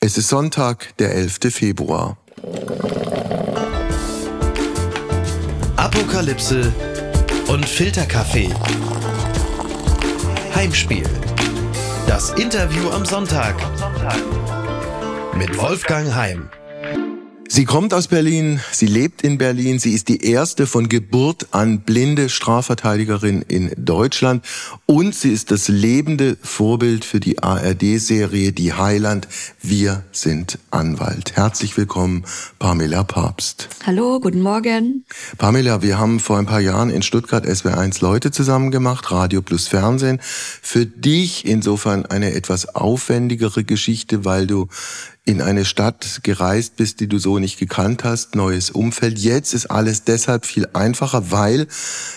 [0.00, 1.52] Es ist Sonntag, der 11.
[1.52, 2.16] Februar.
[5.76, 6.72] Apokalypse
[7.48, 8.48] und Filterkaffee.
[10.54, 11.08] Heimspiel.
[12.06, 13.56] Das Interview am Sonntag.
[15.36, 16.48] Mit Wolfgang Heim.
[17.50, 21.80] Sie kommt aus Berlin, sie lebt in Berlin, sie ist die erste von Geburt an
[21.80, 24.44] blinde Strafverteidigerin in Deutschland
[24.84, 29.28] und sie ist das lebende Vorbild für die ARD-Serie Die Heiland.
[29.62, 31.36] Wir sind Anwalt.
[31.36, 32.26] Herzlich willkommen,
[32.58, 33.70] Pamela Papst.
[33.86, 35.06] Hallo, guten Morgen.
[35.38, 39.68] Pamela, wir haben vor ein paar Jahren in Stuttgart SW1 Leute zusammen gemacht, Radio plus
[39.68, 40.20] Fernsehen.
[40.22, 44.68] Für dich insofern eine etwas aufwendigere Geschichte, weil du
[45.28, 49.18] in eine Stadt gereist bist, die du so nicht gekannt hast, neues Umfeld.
[49.18, 51.66] Jetzt ist alles deshalb viel einfacher, weil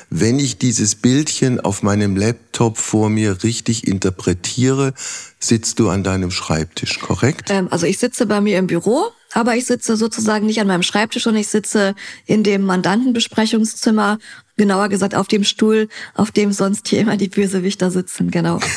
[0.09, 4.93] wenn ich dieses Bildchen auf meinem Laptop vor mir richtig interpretiere,
[5.39, 7.49] sitzt du an deinem Schreibtisch, korrekt?
[7.49, 10.83] Ähm, also ich sitze bei mir im Büro, aber ich sitze sozusagen nicht an meinem
[10.83, 11.95] Schreibtisch, sondern ich sitze
[12.25, 14.19] in dem Mandantenbesprechungszimmer,
[14.57, 18.59] genauer gesagt auf dem Stuhl, auf dem sonst hier immer die Bösewichter sitzen, genau.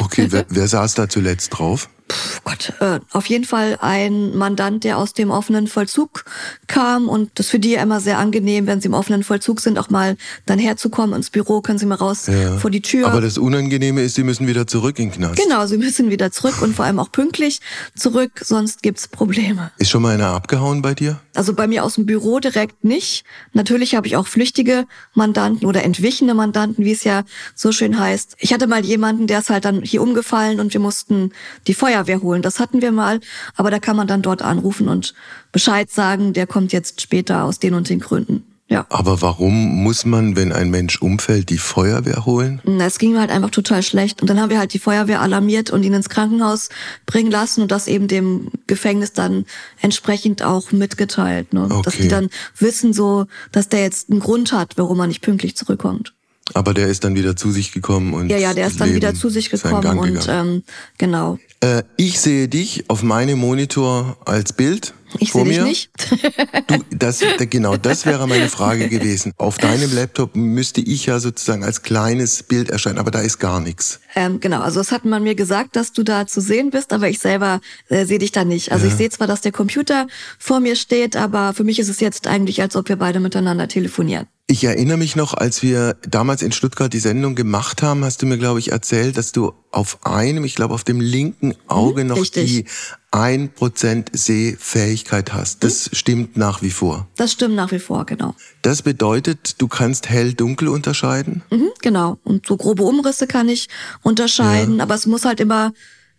[0.00, 1.88] Okay, wer, wer saß da zuletzt drauf?
[2.10, 6.24] Puh, Gott, äh, auf jeden Fall ein Mandant, der aus dem offenen Vollzug
[6.66, 9.78] kam und das für die ja immer sehr angenehm, wenn sie im offenen Vollzug sind,
[9.78, 12.58] auch mal dann herzukommen ins Büro, können sie mal raus ja.
[12.58, 13.06] vor die Tür.
[13.06, 15.40] Aber das Unangenehme ist, sie müssen wieder zurück in den Knast.
[15.40, 17.60] Genau, sie müssen wieder zurück und vor allem auch pünktlich
[17.94, 19.70] zurück, sonst gibt's Probleme.
[19.78, 21.20] Ist schon mal einer abgehauen bei dir?
[21.36, 23.22] Also bei mir aus dem Büro direkt nicht.
[23.52, 24.86] Natürlich habe ich auch flüchtige
[25.20, 28.36] Mandanten oder entwichene Mandanten, wie es ja so schön heißt.
[28.38, 31.32] Ich hatte mal jemanden, der ist halt dann hier umgefallen und wir mussten
[31.66, 32.42] die Feuer Feuerwehr holen.
[32.42, 33.20] Das hatten wir mal,
[33.56, 35.14] aber da kann man dann dort anrufen und
[35.52, 38.49] Bescheid sagen, der kommt jetzt später aus den und den Gründen.
[38.70, 38.86] Ja.
[38.88, 42.62] Aber warum muss man, wenn ein Mensch umfällt, die Feuerwehr holen?
[42.80, 44.22] Es ging mir halt einfach total schlecht.
[44.22, 46.68] Und dann haben wir halt die Feuerwehr alarmiert und ihn ins Krankenhaus
[47.04, 49.44] bringen lassen und das eben dem Gefängnis dann
[49.80, 51.52] entsprechend auch mitgeteilt.
[51.52, 51.64] Ne?
[51.64, 51.82] Okay.
[51.82, 55.56] Dass die dann wissen so, dass der jetzt einen Grund hat, warum er nicht pünktlich
[55.56, 56.14] zurückkommt.
[56.54, 58.28] Aber der ist dann wieder zu sich gekommen und.
[58.28, 60.62] Ja, ja, der ist dann wieder zu sich gekommen und ähm,
[60.98, 61.38] genau.
[61.60, 64.94] Äh, ich sehe dich auf meinem Monitor als Bild.
[65.18, 65.90] Ich sehe dich nicht.
[66.66, 69.32] du, das, genau, das wäre meine Frage gewesen.
[69.36, 73.60] Auf deinem Laptop müsste ich ja sozusagen als kleines Bild erscheinen, aber da ist gar
[73.60, 74.00] nichts.
[74.14, 77.08] Ähm, genau, also es hat man mir gesagt, dass du da zu sehen bist, aber
[77.08, 78.72] ich selber äh, sehe dich da nicht.
[78.72, 78.92] Also ja.
[78.92, 80.06] ich sehe zwar, dass der Computer
[80.38, 83.68] vor mir steht, aber für mich ist es jetzt eigentlich, als ob wir beide miteinander
[83.68, 84.26] telefonieren.
[84.50, 88.26] Ich erinnere mich noch, als wir damals in Stuttgart die Sendung gemacht haben, hast du
[88.26, 92.20] mir, glaube ich, erzählt, dass du auf einem, ich glaube, auf dem linken Auge noch
[92.20, 92.46] Richtig.
[92.46, 92.64] die
[93.10, 95.64] ein Prozent Sehfähigkeit hast.
[95.64, 95.94] Das mhm.
[95.96, 97.08] stimmt nach wie vor.
[97.16, 98.34] Das stimmt nach wie vor, genau.
[98.62, 101.42] Das bedeutet, du kannst hell-dunkel unterscheiden?
[101.50, 102.18] Mhm, genau.
[102.24, 103.68] Und so grobe Umrisse kann ich
[104.02, 104.84] unterscheiden, ja.
[104.84, 105.72] aber es muss halt immer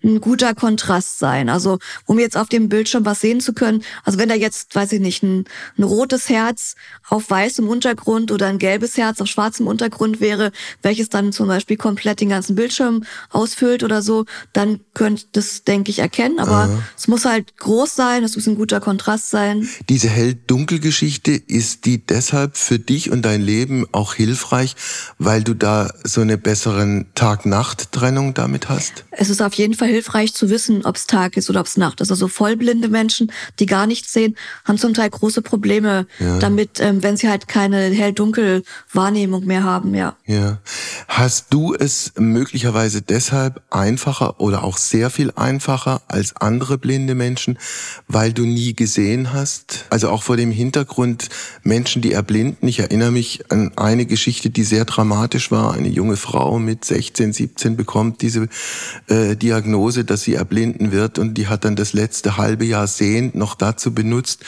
[0.04, 1.50] ein guter Kontrast sein.
[1.50, 4.94] Also um jetzt auf dem Bildschirm was sehen zu können, also wenn da jetzt, weiß
[4.94, 5.46] ich nicht, ein,
[5.78, 6.76] ein rotes Herz
[7.10, 10.52] auf weißem Untergrund oder ein gelbes Herz auf schwarzem Untergrund wäre,
[10.82, 15.92] welches dann zum Beispiel komplett den ganzen Bildschirm ausfüllt oder so, dann könnte das, denke
[15.92, 16.40] ich, erkennen.
[16.40, 16.84] Aber Aha.
[16.98, 19.68] es muss halt groß sein, es muss ein guter Kontrast sein.
[19.90, 24.76] Diese hell-dunkel-Geschichte, ist die deshalb für dich und dein Leben auch hilfreich,
[25.18, 29.06] weil du da so eine besseren Tag-Nacht-Trennung damit hast?
[29.12, 31.78] Es ist auf jeden Fall hilfreich zu wissen, ob es Tag ist oder ob es
[31.78, 32.12] Nacht ist.
[32.12, 34.36] Also vollblinde Menschen, die gar nichts sehen,
[34.66, 36.40] haben zum Teil große Probleme ja.
[36.40, 40.16] damit, ähm, wenn sie halt keine hell-dunkel-Wahrnehmung mehr haben, ja.
[40.26, 40.60] Ja.
[41.08, 47.58] Hast du es möglicherweise deshalb einfacher oder auch sehr viel einfacher als andere blinde Menschen,
[48.08, 49.86] weil du nie gesehen hast?
[49.90, 51.30] Also auch vor dem Hintergrund
[51.64, 52.68] Menschen, die erblinden.
[52.68, 55.74] Ich erinnere mich an eine Geschichte, die sehr dramatisch war.
[55.74, 58.48] Eine junge Frau mit 16, 17 bekommt diese
[59.08, 62.86] äh, Diagnose Diagnose, dass sie erblinden wird und die hat dann das letzte halbe Jahr
[62.86, 64.44] sehend noch dazu benutzt,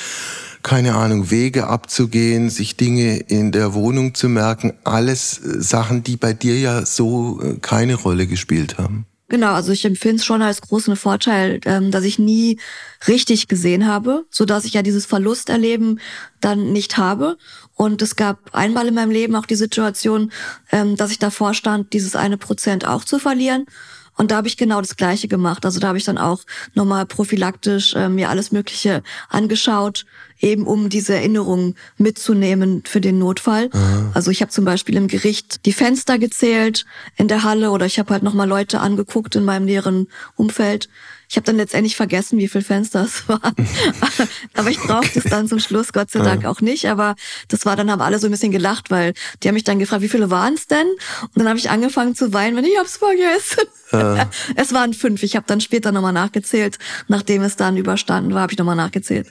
[0.62, 6.18] keine Ahnung, Wege abzugehen, sich Dinge in der Wohnung zu merken, alles äh, Sachen, die
[6.18, 9.06] bei dir ja so äh, keine Rolle gespielt haben.
[9.28, 12.60] Genau, also ich empfinde es schon als großen Vorteil, ähm, dass ich nie
[13.08, 16.00] richtig gesehen habe, so dass ich ja dieses Verlusterleben
[16.40, 17.38] dann nicht habe.
[17.76, 20.32] Und es gab einmal in meinem Leben auch die Situation,
[20.72, 23.66] ähm, dass ich davor stand, dieses eine Prozent auch zu verlieren.
[24.16, 25.66] Und da habe ich genau das Gleiche gemacht.
[25.66, 26.42] Also da habe ich dann auch
[26.74, 30.06] nochmal prophylaktisch äh, mir alles Mögliche angeschaut,
[30.40, 33.70] eben um diese Erinnerungen mitzunehmen für den Notfall.
[33.72, 34.12] Aha.
[34.14, 37.98] Also ich habe zum Beispiel im Gericht die Fenster gezählt in der Halle oder ich
[37.98, 40.90] habe halt nochmal Leute angeguckt in meinem näheren Umfeld.
[41.34, 43.56] Ich habe dann letztendlich vergessen, wie viele Fenster es waren.
[44.54, 46.88] aber ich brauchte es dann zum Schluss, Gott sei Dank auch nicht.
[46.88, 47.16] Aber
[47.48, 50.04] das war dann, haben alle so ein bisschen gelacht, weil die haben mich dann gefragt,
[50.04, 50.86] wie viele waren es denn?
[51.22, 53.64] Und dann habe ich angefangen zu weinen, wenn ich hab's vergessen.
[53.94, 54.26] Äh.
[54.56, 55.24] Es waren fünf.
[55.24, 56.78] Ich habe dann später nochmal nachgezählt.
[57.08, 59.26] Nachdem es dann überstanden war, habe ich nochmal nachgezählt.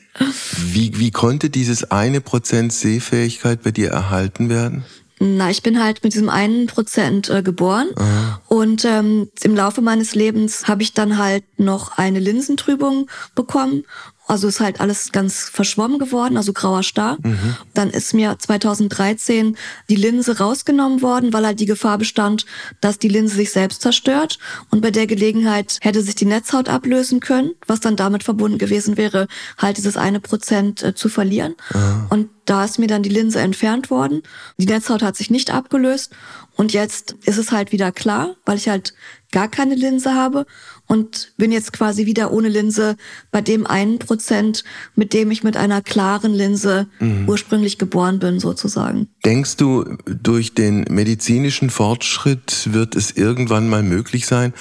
[0.58, 4.84] Wie, wie konnte dieses eine Prozent Sehfähigkeit bei dir erhalten werden?
[5.24, 8.40] Na, ich bin halt mit diesem einen Prozent äh, geboren Aha.
[8.48, 13.84] und ähm, im Laufe meines Lebens habe ich dann halt noch eine Linsentrübung bekommen
[14.32, 17.18] also ist halt alles ganz verschwommen geworden, also grauer Star.
[17.22, 17.56] Mhm.
[17.74, 19.56] Dann ist mir 2013
[19.90, 22.46] die Linse rausgenommen worden, weil halt die Gefahr bestand,
[22.80, 24.38] dass die Linse sich selbst zerstört.
[24.70, 28.96] Und bei der Gelegenheit hätte sich die Netzhaut ablösen können, was dann damit verbunden gewesen
[28.96, 29.26] wäre,
[29.58, 31.54] halt dieses eine Prozent äh, zu verlieren.
[31.74, 32.06] Mhm.
[32.08, 34.22] Und da ist mir dann die Linse entfernt worden.
[34.58, 36.12] Die Netzhaut hat sich nicht abgelöst.
[36.54, 38.92] Und jetzt ist es halt wieder klar, weil ich halt
[39.30, 40.44] gar keine Linse habe
[40.86, 42.98] und bin jetzt quasi wieder ohne Linse
[43.30, 44.64] bei dem einen Prozent,
[44.94, 47.26] mit dem ich mit einer klaren Linse mhm.
[47.26, 49.08] ursprünglich geboren bin, sozusagen.
[49.24, 54.52] Denkst du, durch den medizinischen Fortschritt wird es irgendwann mal möglich sein,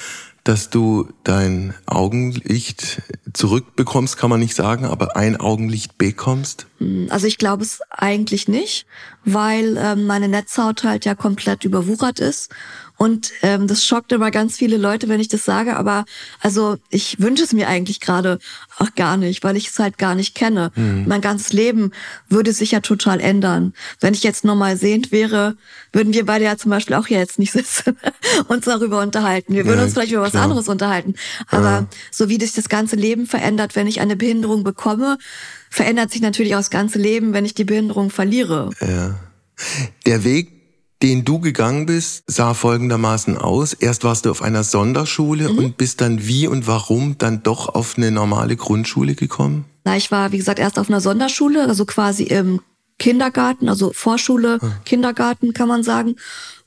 [0.44, 3.02] dass du dein Augenlicht
[3.32, 6.66] zurückbekommst, kann man nicht sagen, aber ein Augenlicht bekommst?
[6.78, 8.86] Hm, also ich glaube es eigentlich nicht,
[9.24, 12.50] weil ähm, meine Netzhaut halt ja komplett überwuchert ist
[13.02, 15.76] und ähm, das schockt immer ganz viele Leute, wenn ich das sage.
[15.76, 16.04] Aber
[16.38, 18.38] also ich wünsche es mir eigentlich gerade
[18.78, 20.70] auch gar nicht, weil ich es halt gar nicht kenne.
[20.76, 21.06] Mhm.
[21.08, 21.90] Mein ganzes Leben
[22.28, 23.72] würde sich ja total ändern.
[23.98, 25.56] Wenn ich jetzt normal sehend wäre,
[25.92, 27.96] würden wir beide ja zum Beispiel auch hier jetzt nicht sitzen
[28.46, 29.52] uns darüber unterhalten.
[29.52, 30.44] Wir würden ja, uns vielleicht über was klar.
[30.44, 31.14] anderes unterhalten.
[31.48, 31.86] Aber ja.
[32.12, 35.18] so wie sich das ganze Leben verändert, wenn ich eine Behinderung bekomme,
[35.70, 38.70] verändert sich natürlich auch das ganze Leben, wenn ich die Behinderung verliere.
[38.80, 39.18] Ja.
[40.06, 40.61] Der Weg
[41.02, 43.72] den du gegangen bist, sah folgendermaßen aus.
[43.72, 45.58] Erst warst du auf einer Sonderschule mhm.
[45.58, 49.64] und bist dann wie und warum dann doch auf eine normale Grundschule gekommen?
[49.84, 52.60] Na, ich war, wie gesagt, erst auf einer Sonderschule, also quasi im
[52.98, 54.70] Kindergarten, also Vorschule, ah.
[54.84, 56.14] Kindergarten kann man sagen.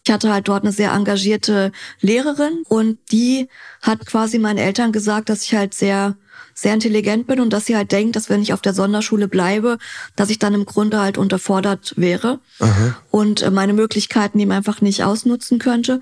[0.06, 1.72] Ich hatte halt dort eine sehr engagierte
[2.02, 3.48] Lehrerin und die
[3.82, 6.16] hat quasi meinen Eltern gesagt, dass ich halt sehr
[6.58, 9.78] sehr intelligent bin und dass sie halt denkt, dass wenn ich auf der Sonderschule bleibe,
[10.16, 12.96] dass ich dann im Grunde halt unterfordert wäre Aha.
[13.12, 16.00] und äh, meine Möglichkeiten ihm einfach nicht ausnutzen könnte.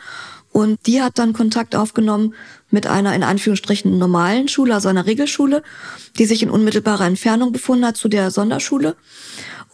[0.52, 2.36] Und die hat dann Kontakt aufgenommen
[2.70, 5.64] mit einer in Anführungsstrichen normalen Schule, also einer Regelschule,
[6.20, 8.96] die sich in unmittelbarer Entfernung befunden hat zu der Sonderschule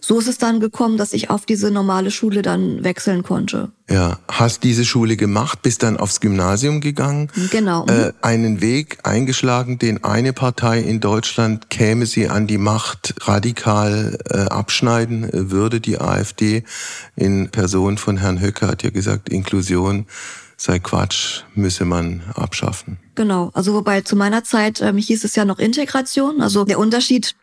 [0.10, 3.72] so ist es dann gekommen, dass ich auf diese normale Schule dann wechseln konnte.
[3.88, 7.30] Ja, hast diese Schule gemacht, bist dann aufs Gymnasium gegangen.
[7.52, 7.86] Genau.
[7.86, 14.18] Äh, einen Weg eingeschlagen, den eine Partei in Deutschland käme sie an die Macht radikal
[14.32, 15.80] äh, abschneiden äh, würde.
[15.80, 16.64] Die AfD
[17.16, 20.08] in Person von Herrn Höcke hat ja gesagt, Inklusion
[20.58, 22.98] sei Quatsch, müsse man abschaffen.
[23.14, 26.42] Genau, also wobei zu meiner Zeit ähm, hieß es ja noch Integration.
[26.42, 27.36] Also der Unterschied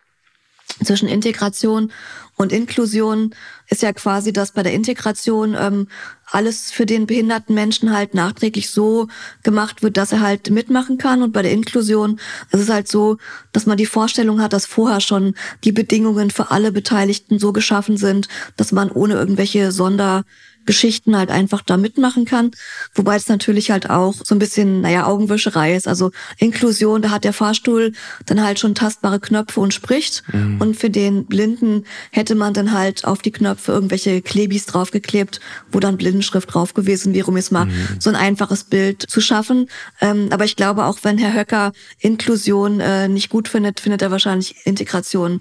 [0.84, 1.92] zwischen Integration
[2.36, 3.34] und Inklusion
[3.68, 5.88] ist ja quasi, dass bei der Integration ähm,
[6.26, 9.08] alles für den behinderten Menschen halt nachträglich so
[9.42, 11.22] gemacht wird, dass er halt mitmachen kann.
[11.22, 13.16] Und bei der Inklusion ist es halt so,
[13.52, 15.34] dass man die Vorstellung hat, dass vorher schon
[15.64, 20.24] die Bedingungen für alle Beteiligten so geschaffen sind, dass man ohne irgendwelche Sonder
[20.66, 22.50] Geschichten halt einfach da mitmachen kann.
[22.94, 25.88] Wobei es natürlich halt auch so ein bisschen, naja, Augenwischerei ist.
[25.88, 27.92] Also Inklusion, da hat der Fahrstuhl
[28.26, 30.22] dann halt schon tastbare Knöpfe und spricht.
[30.32, 30.60] Mhm.
[30.60, 35.40] Und für den Blinden hätte man dann halt auf die Knöpfe irgendwelche Klebis draufgeklebt,
[35.72, 37.96] wo dann Blindenschrift drauf gewesen wäre, um jetzt mal mhm.
[37.98, 39.68] so ein einfaches Bild zu schaffen.
[40.00, 44.10] Ähm, aber ich glaube, auch wenn Herr Höcker Inklusion äh, nicht gut findet, findet er
[44.10, 45.40] wahrscheinlich Integration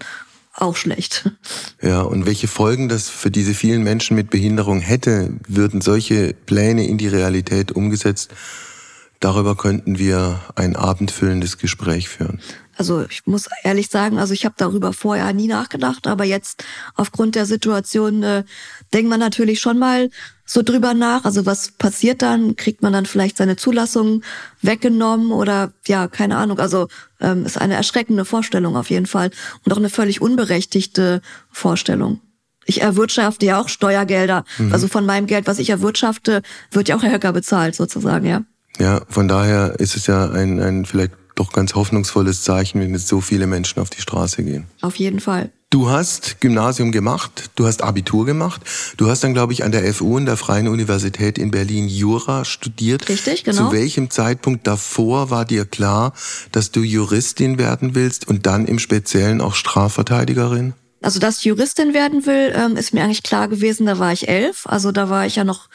[0.55, 1.31] auch schlecht.
[1.81, 6.87] Ja, und welche Folgen das für diese vielen Menschen mit Behinderung hätte, würden solche Pläne
[6.87, 8.31] in die Realität umgesetzt,
[9.19, 12.39] darüber könnten wir ein abendfüllendes Gespräch führen.
[12.77, 17.35] Also ich muss ehrlich sagen, also ich habe darüber vorher nie nachgedacht, aber jetzt aufgrund
[17.35, 18.43] der Situation äh,
[18.93, 20.09] denkt man natürlich schon mal
[20.45, 21.23] so drüber nach.
[21.23, 22.57] Also was passiert dann?
[22.57, 24.23] Kriegt man dann vielleicht seine Zulassung
[24.61, 26.59] weggenommen oder ja, keine Ahnung.
[26.59, 26.87] Also
[27.21, 29.31] ähm, ist eine erschreckende Vorstellung auf jeden Fall
[29.63, 32.19] und auch eine völlig unberechtigte Vorstellung.
[32.65, 34.43] Ich erwirtschafte ja auch Steuergelder.
[34.57, 34.73] Mhm.
[34.73, 36.41] Also von meinem Geld, was ich erwirtschafte,
[36.71, 38.43] wird ja auch Herr Höcker bezahlt sozusagen, ja.
[38.79, 43.07] Ja, von daher ist es ja ein, ein vielleicht doch ganz hoffnungsvolles Zeichen, wenn jetzt
[43.07, 44.65] so viele Menschen auf die Straße gehen.
[44.81, 45.51] Auf jeden Fall.
[45.69, 48.61] Du hast Gymnasium gemacht, du hast Abitur gemacht,
[48.95, 52.45] du hast dann, glaube ich, an der FU in der Freien Universität in Berlin Jura
[52.45, 53.09] studiert.
[53.09, 53.67] Richtig, genau.
[53.67, 56.13] Zu welchem Zeitpunkt davor war dir klar,
[56.53, 60.73] dass du Juristin werden willst und dann im Speziellen auch Strafverteidigerin?
[61.01, 64.29] Also, dass ich Juristin werden will, ähm, ist mir eigentlich klar gewesen, da war ich
[64.29, 64.65] elf.
[64.65, 65.67] Also da war ich ja noch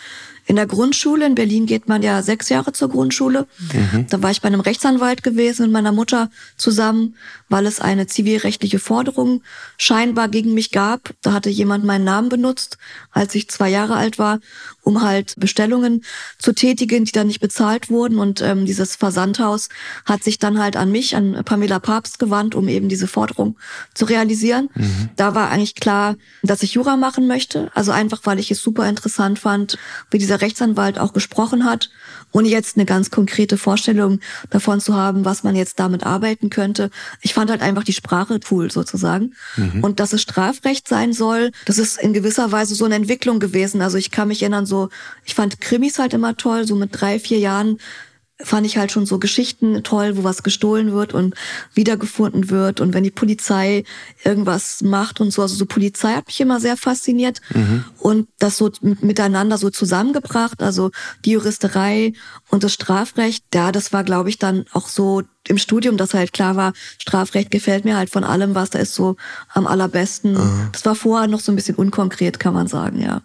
[0.50, 1.26] in der Grundschule.
[1.26, 3.46] In Berlin geht man ja sechs Jahre zur Grundschule.
[3.72, 4.06] Mhm.
[4.10, 7.14] Da war ich bei einem Rechtsanwalt gewesen mit meiner Mutter zusammen,
[7.48, 9.42] weil es eine zivilrechtliche Forderung
[9.78, 11.14] scheinbar gegen mich gab.
[11.22, 12.78] Da hatte jemand meinen Namen benutzt,
[13.12, 14.40] als ich zwei Jahre alt war,
[14.82, 16.02] um halt Bestellungen
[16.38, 18.18] zu tätigen, die dann nicht bezahlt wurden.
[18.18, 19.68] Und ähm, dieses Versandhaus
[20.04, 23.56] hat sich dann halt an mich, an Pamela Papst gewandt, um eben diese Forderung
[23.94, 24.68] zu realisieren.
[24.74, 25.10] Mhm.
[25.14, 27.70] Da war eigentlich klar, dass ich Jura machen möchte.
[27.72, 29.78] Also einfach, weil ich es super interessant fand,
[30.10, 31.90] wie dieser Rechtsanwalt auch gesprochen hat,
[32.32, 34.20] ohne jetzt eine ganz konkrete Vorstellung
[34.50, 36.90] davon zu haben, was man jetzt damit arbeiten könnte.
[37.20, 39.34] Ich fand halt einfach die Sprache cool sozusagen.
[39.56, 39.82] Mhm.
[39.82, 43.82] Und dass es Strafrecht sein soll, das ist in gewisser Weise so eine Entwicklung gewesen.
[43.82, 44.88] Also ich kann mich erinnern, so,
[45.24, 47.78] ich fand Krimis halt immer toll, so mit drei, vier Jahren
[48.42, 51.34] fand ich halt schon so Geschichten toll, wo was gestohlen wird und
[51.74, 53.84] wiedergefunden wird und wenn die Polizei
[54.24, 55.42] irgendwas macht und so.
[55.42, 57.84] Also so Polizei hat mich immer sehr fasziniert mhm.
[57.98, 60.62] und das so miteinander so zusammengebracht.
[60.62, 60.90] Also
[61.24, 62.12] die Juristerei
[62.50, 66.32] und das Strafrecht, ja, das war, glaube ich, dann auch so im Studium, dass halt
[66.32, 69.16] klar war, Strafrecht gefällt mir halt von allem, was da ist, so
[69.48, 70.34] am allerbesten.
[70.34, 70.68] Mhm.
[70.72, 73.22] Das war vorher noch so ein bisschen unkonkret, kann man sagen, ja.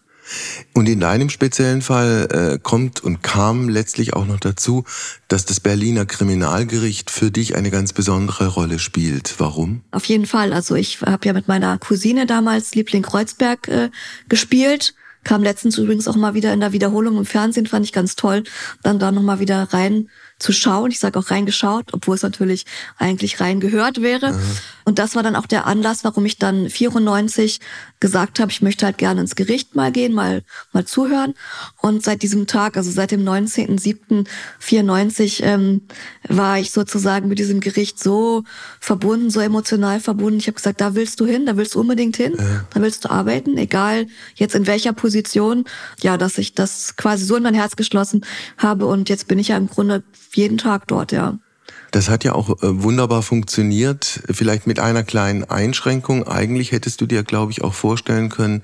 [0.74, 4.84] Und in deinem speziellen Fall äh, kommt und kam letztlich auch noch dazu,
[5.28, 9.36] dass das Berliner Kriminalgericht für dich eine ganz besondere Rolle spielt.
[9.38, 9.82] Warum?
[9.92, 10.54] Auf jeden Fall.
[10.54, 13.90] Also ich habe ja mit meiner Cousine damals Liebling Kreuzberg äh,
[14.30, 14.96] gespielt.
[15.24, 18.44] Kam letztens übrigens auch mal wieder in der Wiederholung im Fernsehen, fand ich ganz toll,
[18.84, 20.08] dann da nochmal wieder rein
[20.46, 20.92] zu schauen.
[20.92, 22.68] Ich sage auch reingeschaut, obwohl es natürlich
[23.00, 24.34] eigentlich reingehört wäre.
[24.34, 24.58] Mhm.
[24.84, 27.60] Und das war dann auch der Anlass, warum ich dann 94
[28.00, 31.34] gesagt habe, ich möchte halt gerne ins Gericht mal gehen, mal, mal zuhören.
[31.82, 35.82] Und seit diesem Tag, also seit dem 19.07.94, ähm,
[36.30, 38.44] war ich sozusagen mit diesem Gericht so
[38.80, 40.38] verbunden, so emotional verbunden.
[40.38, 42.66] Ich habe gesagt, da willst du hin, da willst du unbedingt hin, ja.
[42.72, 45.66] da willst du arbeiten, egal jetzt in welcher Position.
[46.04, 48.24] Ja, dass ich das quasi so in mein Herz geschlossen
[48.60, 48.86] habe.
[48.86, 50.04] Und jetzt bin ich ja im Grunde
[50.36, 51.38] jeden Tag dort, ja.
[51.92, 56.28] Das hat ja auch äh, wunderbar funktioniert, vielleicht mit einer kleinen Einschränkung.
[56.28, 58.64] Eigentlich hättest du dir, glaube ich, auch vorstellen können,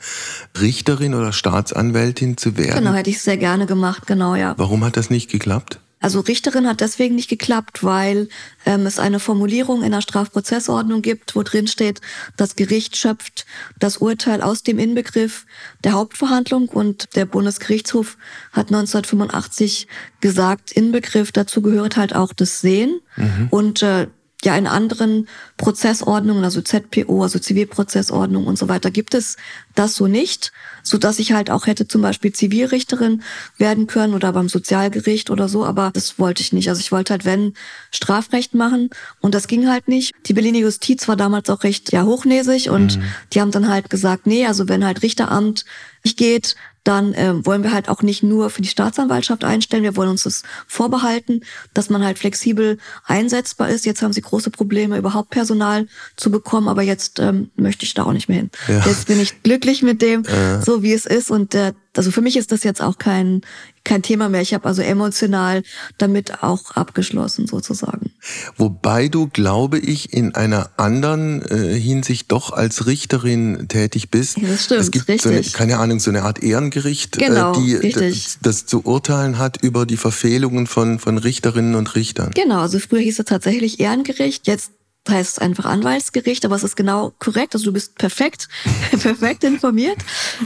[0.60, 2.84] Richterin oder Staatsanwältin zu werden.
[2.84, 4.54] Genau, hätte ich sehr gerne gemacht, genau, ja.
[4.58, 5.80] Warum hat das nicht geklappt?
[6.02, 8.28] Also Richterin hat deswegen nicht geklappt, weil
[8.66, 12.02] ähm, es eine Formulierung in der Strafprozessordnung gibt, wo drin steht,
[12.36, 13.46] das Gericht schöpft
[13.80, 15.46] das Urteil aus dem Inbegriff
[15.84, 18.18] der Hauptverhandlung und der Bundesgerichtshof
[18.52, 19.88] hat 1985
[20.20, 23.48] gesagt, Inbegriff dazu gehört halt auch das Sehen mhm.
[23.52, 24.08] und äh,
[24.44, 29.38] ja, in anderen Prozessordnungen, also ZPO, also Zivilprozessordnung und so weiter, gibt es
[29.76, 30.52] das so nicht,
[30.84, 33.22] so dass ich halt auch hätte zum Beispiel Zivilrichterin
[33.58, 36.70] werden können oder beim Sozialgericht oder so, aber das wollte ich nicht.
[36.70, 37.54] Also ich wollte halt, wenn,
[37.92, 40.14] Strafrecht machen und das ging halt nicht.
[40.26, 43.04] Die Berliner Justiz war damals auch recht, ja, hochnäsig und mhm.
[43.34, 45.66] die haben dann halt gesagt, nee, also wenn halt Richteramt
[46.04, 49.96] nicht geht, dann äh, wollen wir halt auch nicht nur für die Staatsanwaltschaft einstellen, wir
[49.96, 51.42] wollen uns das vorbehalten,
[51.74, 53.86] dass man halt flexibel einsetzbar ist.
[53.86, 58.04] Jetzt haben sie große Probleme, überhaupt Personal zu bekommen, aber jetzt ähm, möchte ich da
[58.04, 58.52] auch nicht mehr hin.
[58.68, 58.86] Ja.
[58.86, 60.62] Jetzt bin ich glücklich mit dem, ja.
[60.62, 63.42] so wie es ist und äh, also für mich ist das jetzt auch kein,
[63.84, 64.42] kein Thema mehr.
[64.42, 65.64] Ich habe also emotional
[65.98, 68.12] damit auch abgeschlossen sozusagen.
[68.56, 74.38] Wobei du, glaube ich, in einer anderen äh, Hinsicht doch als Richterin tätig bist.
[74.38, 75.24] Ja, das stimmt, es gibt richtig.
[75.24, 78.86] So eine, keine Ahnung, so eine Art Ehrengericht, äh, genau, äh, die das, das zu
[78.86, 82.32] urteilen hat über die Verfehlungen von, von Richterinnen und Richtern.
[82.34, 84.72] Genau, also früher hieß es tatsächlich Ehrengericht, jetzt
[85.10, 87.56] heißt einfach Anwaltsgericht, aber es ist genau korrekt.
[87.56, 88.48] Also du bist perfekt,
[88.92, 89.98] perfekt informiert.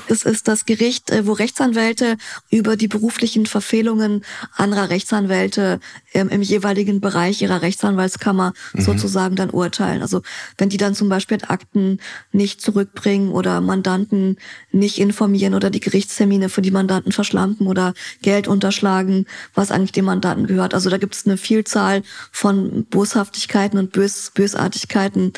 [0.07, 2.17] Es ist das Gericht, äh, wo Rechtsanwälte
[2.49, 4.23] über die beruflichen Verfehlungen
[4.55, 5.79] anderer Rechtsanwälte
[6.13, 8.81] ähm, im jeweiligen Bereich ihrer Rechtsanwaltskammer mhm.
[8.81, 10.01] sozusagen dann urteilen.
[10.01, 10.21] Also
[10.57, 11.99] wenn die dann zum Beispiel Akten
[12.31, 14.37] nicht zurückbringen oder Mandanten
[14.71, 20.05] nicht informieren oder die Gerichtstermine für die Mandanten verschlampen oder Geld unterschlagen, was eigentlich dem
[20.05, 20.73] Mandanten gehört.
[20.73, 25.33] Also da gibt es eine Vielzahl von Boshaftigkeiten und Bös, Bös Bösartigkeiten,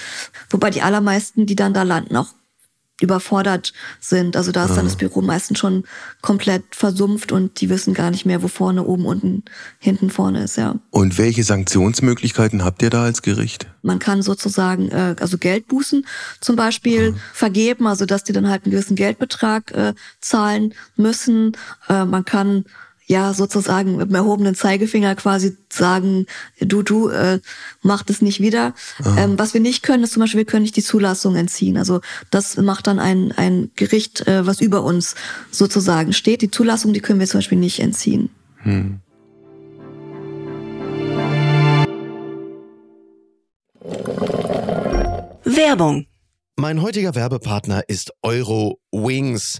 [0.50, 2.34] wobei die allermeisten, die dann da landen, auch
[3.00, 4.36] überfordert sind.
[4.36, 5.84] Also da ist dann das Büro meistens schon
[6.22, 9.44] komplett versumpft und die wissen gar nicht mehr, wo vorne, oben, unten,
[9.78, 10.76] hinten, vorne ist, ja.
[10.90, 13.68] Und welche Sanktionsmöglichkeiten habt ihr da als Gericht?
[13.84, 16.08] Man kann sozusagen äh, also Geldbußen
[16.42, 17.18] zum Beispiel mhm.
[17.34, 21.56] vergeben, also dass die dann halt einen gewissen Geldbetrag äh, zahlen müssen.
[21.88, 22.66] Äh, man kann
[23.08, 26.26] ja sozusagen mit dem erhobenen Zeigefinger quasi sagen,
[26.60, 27.40] du, du, äh,
[27.82, 28.74] mach das nicht wieder.
[29.18, 31.78] Ähm, was wir nicht können, ist zum Beispiel, wir können nicht die Zulassung entziehen.
[31.78, 35.16] Also das macht dann ein, ein Gericht, äh, was über uns
[35.52, 36.42] sozusagen steht.
[36.42, 38.30] Die Zulassung, die können wir zum Beispiel nicht entziehen.
[38.64, 39.00] Hm.
[45.46, 46.06] Werbung.
[46.60, 49.60] Mein heutiger Werbepartner ist Euro Wings.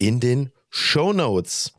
[0.00, 1.72] in den Show Notes.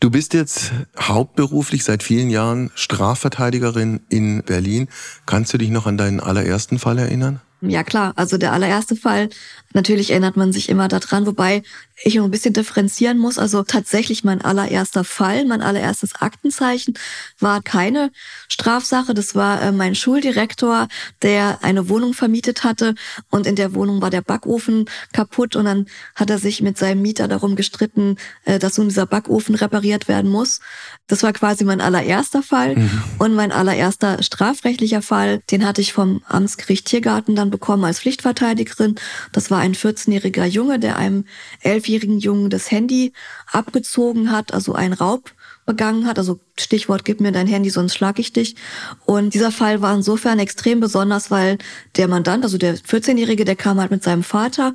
[0.00, 4.88] Du bist jetzt hauptberuflich seit vielen Jahren Strafverteidigerin in Berlin.
[5.26, 7.40] Kannst du dich noch an deinen allerersten Fall erinnern?
[7.62, 9.30] Ja klar, also der allererste Fall,
[9.72, 11.62] natürlich erinnert man sich immer daran, wobei
[12.02, 13.38] ich noch ein bisschen differenzieren muss.
[13.38, 16.94] Also tatsächlich mein allererster Fall, mein allererstes Aktenzeichen
[17.38, 18.10] war keine
[18.48, 19.14] Strafsache.
[19.14, 20.88] Das war äh, mein Schuldirektor,
[21.22, 22.94] der eine Wohnung vermietet hatte
[23.30, 27.02] und in der Wohnung war der Backofen kaputt und dann hat er sich mit seinem
[27.02, 30.60] Mieter darum gestritten, äh, dass nun dieser Backofen repariert werden muss.
[31.06, 33.02] Das war quasi mein allererster Fall mhm.
[33.18, 38.96] und mein allererster strafrechtlicher Fall, den hatte ich vom Amtsgericht Tiergarten dann bekommen als Pflichtverteidigerin.
[39.32, 41.24] Das war ein 14-jähriger Junge, der einem
[41.84, 43.12] elfjährigen Jungen das Handy
[43.52, 45.30] abgezogen hat, also ein Raub
[45.66, 46.18] begangen hat.
[46.18, 48.54] Also Stichwort, gib mir dein Handy, sonst schlag ich dich.
[49.06, 51.58] Und dieser Fall war insofern extrem besonders, weil
[51.96, 54.74] der Mandant, also der 14-Jährige, der kam halt mit seinem Vater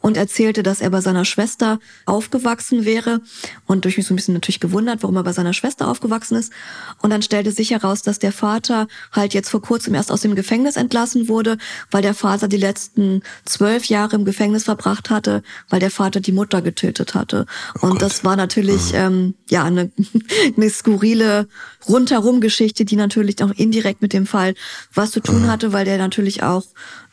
[0.00, 3.20] und erzählte, dass er bei seiner Schwester aufgewachsen wäre.
[3.66, 6.52] Und durch mich so ein bisschen natürlich gewundert, warum er bei seiner Schwester aufgewachsen ist.
[7.00, 10.34] Und dann stellte sich heraus, dass der Vater halt jetzt vor kurzem erst aus dem
[10.34, 11.58] Gefängnis entlassen wurde,
[11.92, 16.32] weil der Vater die letzten zwölf Jahre im Gefängnis verbracht hatte, weil der Vater die
[16.32, 17.46] Mutter getötet hatte.
[17.76, 18.02] Oh und Gott.
[18.02, 18.98] das war natürlich, mhm.
[18.98, 19.92] ähm, ja, eine,
[20.56, 21.48] eine skurrile viele
[21.88, 24.54] rundherum Geschichte, die natürlich auch indirekt mit dem Fall
[24.94, 26.64] was zu tun hatte, weil der natürlich auch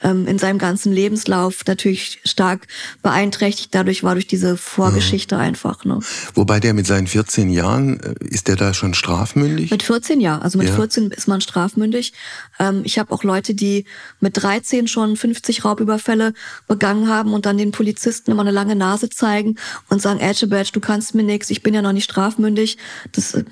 [0.01, 2.67] ähm, in seinem ganzen Lebenslauf natürlich stark
[3.01, 5.41] beeinträchtigt dadurch war durch diese Vorgeschichte mhm.
[5.41, 5.85] einfach.
[5.85, 5.99] Ne?
[6.33, 9.71] Wobei der mit seinen 14 Jahren, äh, ist der da schon strafmündig?
[9.71, 10.75] Mit 14 ja, also mit ja.
[10.75, 12.13] 14 ist man strafmündig.
[12.59, 13.85] Ähm, ich habe auch Leute, die
[14.19, 16.33] mit 13 schon 50 Raubüberfälle
[16.67, 19.55] begangen haben und dann den Polizisten immer eine lange Nase zeigen
[19.89, 22.77] und sagen, Badge, du kannst mir nichts, ich bin ja noch nicht strafmündig.
[23.13, 23.43] Das äh,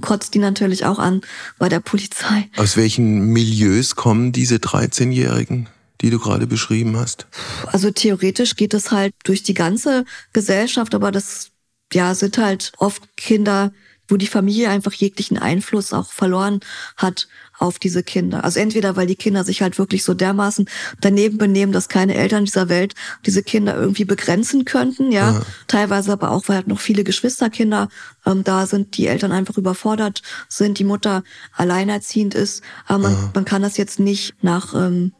[0.00, 1.22] kotzt die natürlich auch an
[1.58, 2.48] bei der Polizei.
[2.56, 5.68] Aus welchen Milieus kommen diese 13-Jährigen?
[6.02, 7.26] die du gerade beschrieben hast?
[7.66, 11.50] Also theoretisch geht es halt durch die ganze Gesellschaft, aber das
[11.92, 13.72] ja sind halt oft Kinder,
[14.08, 16.60] wo die Familie einfach jeglichen Einfluss auch verloren
[16.96, 18.44] hat auf diese Kinder.
[18.44, 20.68] Also entweder, weil die Kinder sich halt wirklich so dermaßen
[21.00, 25.32] daneben benehmen, dass keine Eltern dieser Welt diese Kinder irgendwie begrenzen könnten, ja.
[25.32, 25.42] ja.
[25.66, 27.88] Teilweise aber auch, weil halt noch viele Geschwisterkinder
[28.26, 31.22] ähm, da sind, die Eltern einfach überfordert sind, die Mutter
[31.54, 32.62] alleinerziehend ist.
[32.86, 35.12] Aber man, man kann das jetzt nicht nach ähm,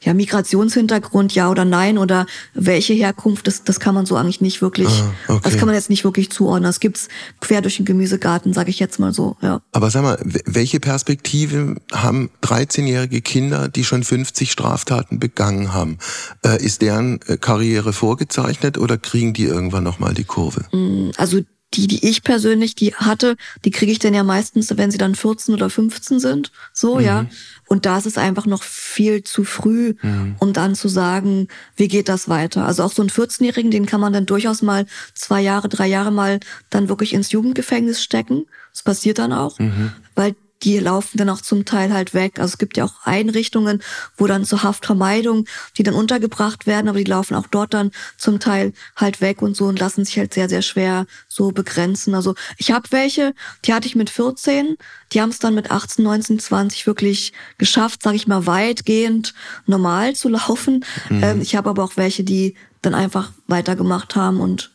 [0.00, 4.62] ja, Migrationshintergrund, ja oder nein, oder welche Herkunft, das, das kann man so eigentlich nicht
[4.62, 5.40] wirklich, ah, okay.
[5.44, 6.64] das kann man jetzt nicht wirklich zuordnen.
[6.64, 7.08] Das gibt's
[7.40, 9.60] quer durch den Gemüsegarten, sage ich jetzt mal so, ja.
[9.72, 15.98] Aber sag mal, welche Perspektive haben 13-jährige Kinder, die schon 50 Straftaten begangen haben?
[16.44, 20.64] Äh, ist deren äh, Karriere vorgezeichnet oder kriegen die irgendwann nochmal die Kurve?
[20.72, 21.40] Mm, also
[21.74, 25.14] die, die ich persönlich, die hatte, die kriege ich dann ja meistens, wenn sie dann
[25.14, 26.50] 14 oder 15 sind.
[26.72, 27.00] So, mhm.
[27.04, 27.26] ja.
[27.66, 30.36] Und da ist es einfach noch viel zu früh, mhm.
[30.38, 32.64] um dann zu sagen, wie geht das weiter.
[32.64, 36.10] Also auch so einen 14-Jährigen, den kann man dann durchaus mal zwei Jahre, drei Jahre
[36.10, 38.46] mal dann wirklich ins Jugendgefängnis stecken.
[38.72, 39.92] Das passiert dann auch, mhm.
[40.14, 42.38] weil die laufen dann auch zum Teil halt weg.
[42.38, 43.82] Also es gibt ja auch Einrichtungen,
[44.16, 48.40] wo dann zur Haftvermeidung, die dann untergebracht werden, aber die laufen auch dort dann zum
[48.40, 52.14] Teil halt weg und so und lassen sich halt sehr, sehr schwer so begrenzen.
[52.14, 54.76] Also ich habe welche, die hatte ich mit 14,
[55.12, 59.34] die haben es dann mit 18, 19, 20 wirklich geschafft, sage ich mal, weitgehend
[59.66, 60.84] normal zu laufen.
[61.08, 61.22] Mhm.
[61.22, 64.72] Ähm, ich habe aber auch welche, die dann einfach weitergemacht haben und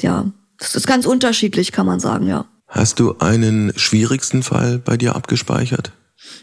[0.00, 0.26] ja,
[0.58, 2.46] das ist ganz unterschiedlich, kann man sagen, ja.
[2.68, 5.92] Hast du einen schwierigsten Fall bei dir abgespeichert?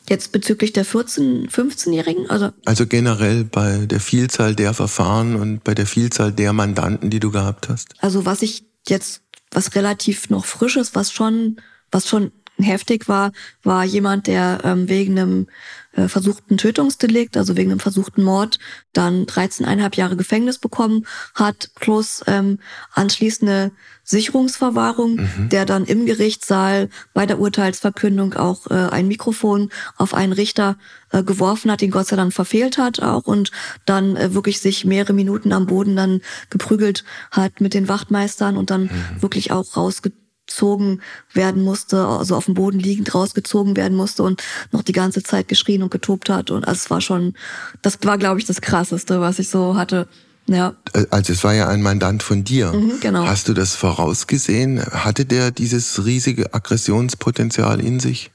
[0.09, 2.29] Jetzt bezüglich der 14-, 15-Jährigen?
[2.29, 7.19] Also, also generell bei der Vielzahl der Verfahren und bei der Vielzahl der Mandanten, die
[7.19, 7.93] du gehabt hast?
[7.99, 11.57] Also was ich jetzt, was relativ noch frisch ist, was schon,
[11.91, 13.31] was schon heftig war,
[13.63, 15.47] war jemand, der ähm, wegen einem
[15.95, 18.59] äh, versuchten Tötungsdelikt, also wegen einem versuchten Mord,
[18.93, 22.59] dann 13,5 Jahre Gefängnis bekommen hat, plus ähm,
[22.93, 23.71] anschließende
[24.03, 25.49] Sicherungsverwahrung, mhm.
[25.49, 30.77] der dann im Gerichtssaal bei der Urteilsverkündung auch äh, ein Mikrofon auf einen Richter
[31.11, 33.51] äh, geworfen hat, den Gott sei Dank verfehlt hat auch und
[33.85, 38.69] dann äh, wirklich sich mehrere Minuten am Boden dann geprügelt hat mit den Wachtmeistern und
[38.69, 39.21] dann mhm.
[39.21, 41.01] wirklich auch rausgezogen rausgezogen
[41.33, 45.47] werden musste, also auf dem Boden liegend rausgezogen werden musste und noch die ganze Zeit
[45.47, 46.51] geschrien und getobt hat.
[46.51, 47.33] Und also es war schon,
[47.81, 50.07] das war, glaube ich, das Krasseste, was ich so hatte.
[50.47, 50.75] Ja.
[51.09, 52.71] Also es war ja ein Mandant von dir.
[52.71, 53.25] Mhm, genau.
[53.25, 54.79] Hast du das vorausgesehen?
[54.79, 58.31] Hatte der dieses riesige Aggressionspotenzial in sich?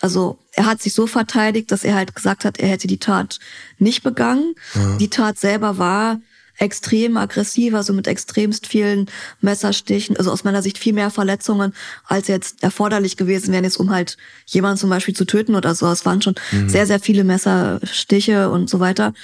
[0.00, 3.38] Also er hat sich so verteidigt, dass er halt gesagt hat, er hätte die Tat
[3.78, 4.54] nicht begangen.
[4.74, 4.96] Ja.
[4.96, 6.18] Die Tat selber war
[6.58, 9.06] extrem aggressiv, also mit extremst vielen
[9.40, 11.74] Messerstichen, also aus meiner Sicht viel mehr Verletzungen,
[12.06, 15.86] als jetzt erforderlich gewesen wären, jetzt um halt jemanden zum Beispiel zu töten oder so.
[15.88, 16.68] Es waren schon mhm.
[16.68, 19.14] sehr, sehr viele Messerstiche und so weiter.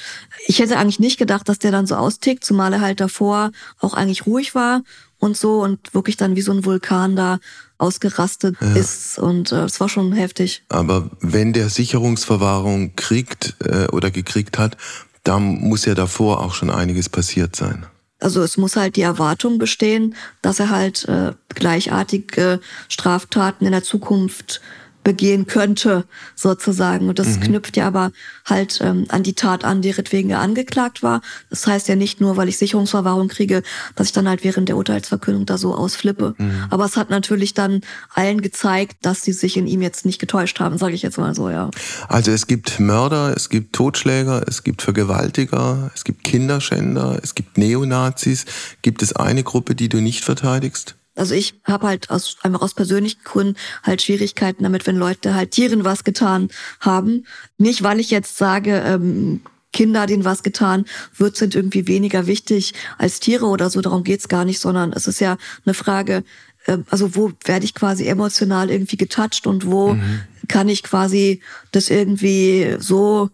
[0.46, 3.94] Ich hätte eigentlich nicht gedacht, dass der dann so austickt, zumal er halt davor auch
[3.94, 4.82] eigentlich ruhig war
[5.18, 7.38] und so und wirklich dann wie so ein Vulkan da
[7.78, 8.74] ausgerastet ja.
[8.74, 10.64] ist und äh, es war schon heftig.
[10.68, 14.76] Aber wenn der Sicherungsverwahrung kriegt äh, oder gekriegt hat,
[15.24, 17.86] da muss ja davor auch schon einiges passiert sein.
[18.20, 23.82] Also es muss halt die Erwartung bestehen, dass er halt äh, gleichartige Straftaten in der
[23.82, 24.60] Zukunft
[25.02, 27.08] begehen könnte, sozusagen.
[27.08, 27.40] Und das mhm.
[27.40, 28.12] knüpft ja aber
[28.44, 31.22] halt ähm, an die Tat an, deretwegen er angeklagt war.
[31.48, 33.62] Das heißt ja nicht nur, weil ich Sicherungsverwahrung kriege,
[33.96, 36.34] dass ich dann halt während der Urteilsverkündung da so ausflippe.
[36.36, 36.64] Mhm.
[36.70, 37.80] Aber es hat natürlich dann
[38.14, 41.34] allen gezeigt, dass sie sich in ihm jetzt nicht getäuscht haben, sage ich jetzt mal
[41.34, 41.70] so, ja.
[42.08, 47.56] Also es gibt Mörder, es gibt Totschläger, es gibt Vergewaltiger, es gibt Kinderschänder, es gibt
[47.56, 48.44] Neonazis.
[48.82, 50.96] Gibt es eine Gruppe, die du nicht verteidigst?
[51.20, 55.50] Also ich habe halt aus, einfach aus persönlichen Gründen halt Schwierigkeiten damit, wenn Leute halt
[55.52, 56.48] Tieren was getan
[56.80, 57.26] haben.
[57.58, 60.84] Nicht, weil ich jetzt sage, ähm, Kinder, denen was getan
[61.16, 63.80] wird, sind irgendwie weniger wichtig als Tiere oder so.
[63.80, 66.24] Darum geht's gar nicht, sondern es ist ja eine Frage,
[66.66, 70.22] äh, also wo werde ich quasi emotional irgendwie getoucht und wo mhm.
[70.48, 73.30] kann ich quasi das irgendwie so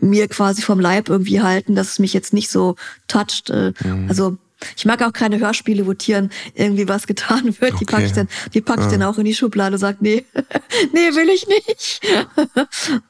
[0.00, 2.76] mir quasi vom Leib irgendwie halten, dass es mich jetzt nicht so
[3.08, 3.50] toucht.
[3.50, 4.06] Äh, mhm.
[4.08, 4.36] Also
[4.76, 7.74] ich mag auch keine Hörspiele, wo Tieren irgendwie was getan wird.
[7.74, 7.76] Okay.
[7.80, 8.90] Die packe ich dann, die packe ich ah.
[8.90, 10.24] dann auch in die Schublade und sag, nee,
[10.92, 12.00] nee, will ich nicht.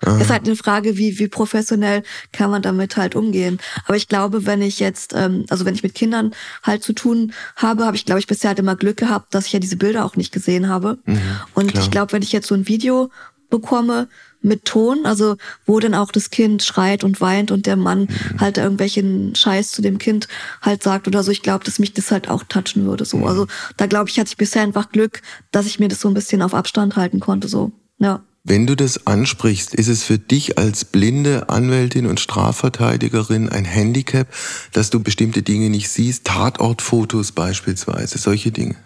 [0.05, 0.19] ah.
[0.19, 3.59] Ist halt eine Frage, wie, wie professionell kann man damit halt umgehen.
[3.87, 6.33] Aber ich glaube, wenn ich jetzt, ähm, also wenn ich mit Kindern
[6.63, 9.53] halt zu tun habe, habe ich, glaube ich, bisher halt immer Glück gehabt, dass ich
[9.53, 10.99] ja diese Bilder auch nicht gesehen habe.
[11.05, 11.21] Mhm,
[11.55, 11.85] und klar.
[11.85, 13.11] ich glaube, wenn ich jetzt so ein Video
[13.51, 14.09] bekomme,
[14.43, 18.41] mit Ton, also wo dann auch das Kind schreit und weint und der Mann mhm.
[18.41, 20.29] halt irgendwelchen Scheiß zu dem Kind
[20.63, 21.31] halt sagt oder so.
[21.31, 23.05] Ich glaube, dass mich das halt auch touchen würde.
[23.05, 23.27] So, mhm.
[23.27, 26.15] also da glaube ich, hatte ich bisher einfach Glück, dass ich mir das so ein
[26.15, 27.49] bisschen auf Abstand halten konnte.
[27.49, 28.23] So, ja.
[28.43, 34.29] Wenn du das ansprichst, ist es für dich als blinde Anwältin und Strafverteidigerin ein Handicap,
[34.73, 38.77] dass du bestimmte Dinge nicht siehst, Tatortfotos beispielsweise, solche Dinge?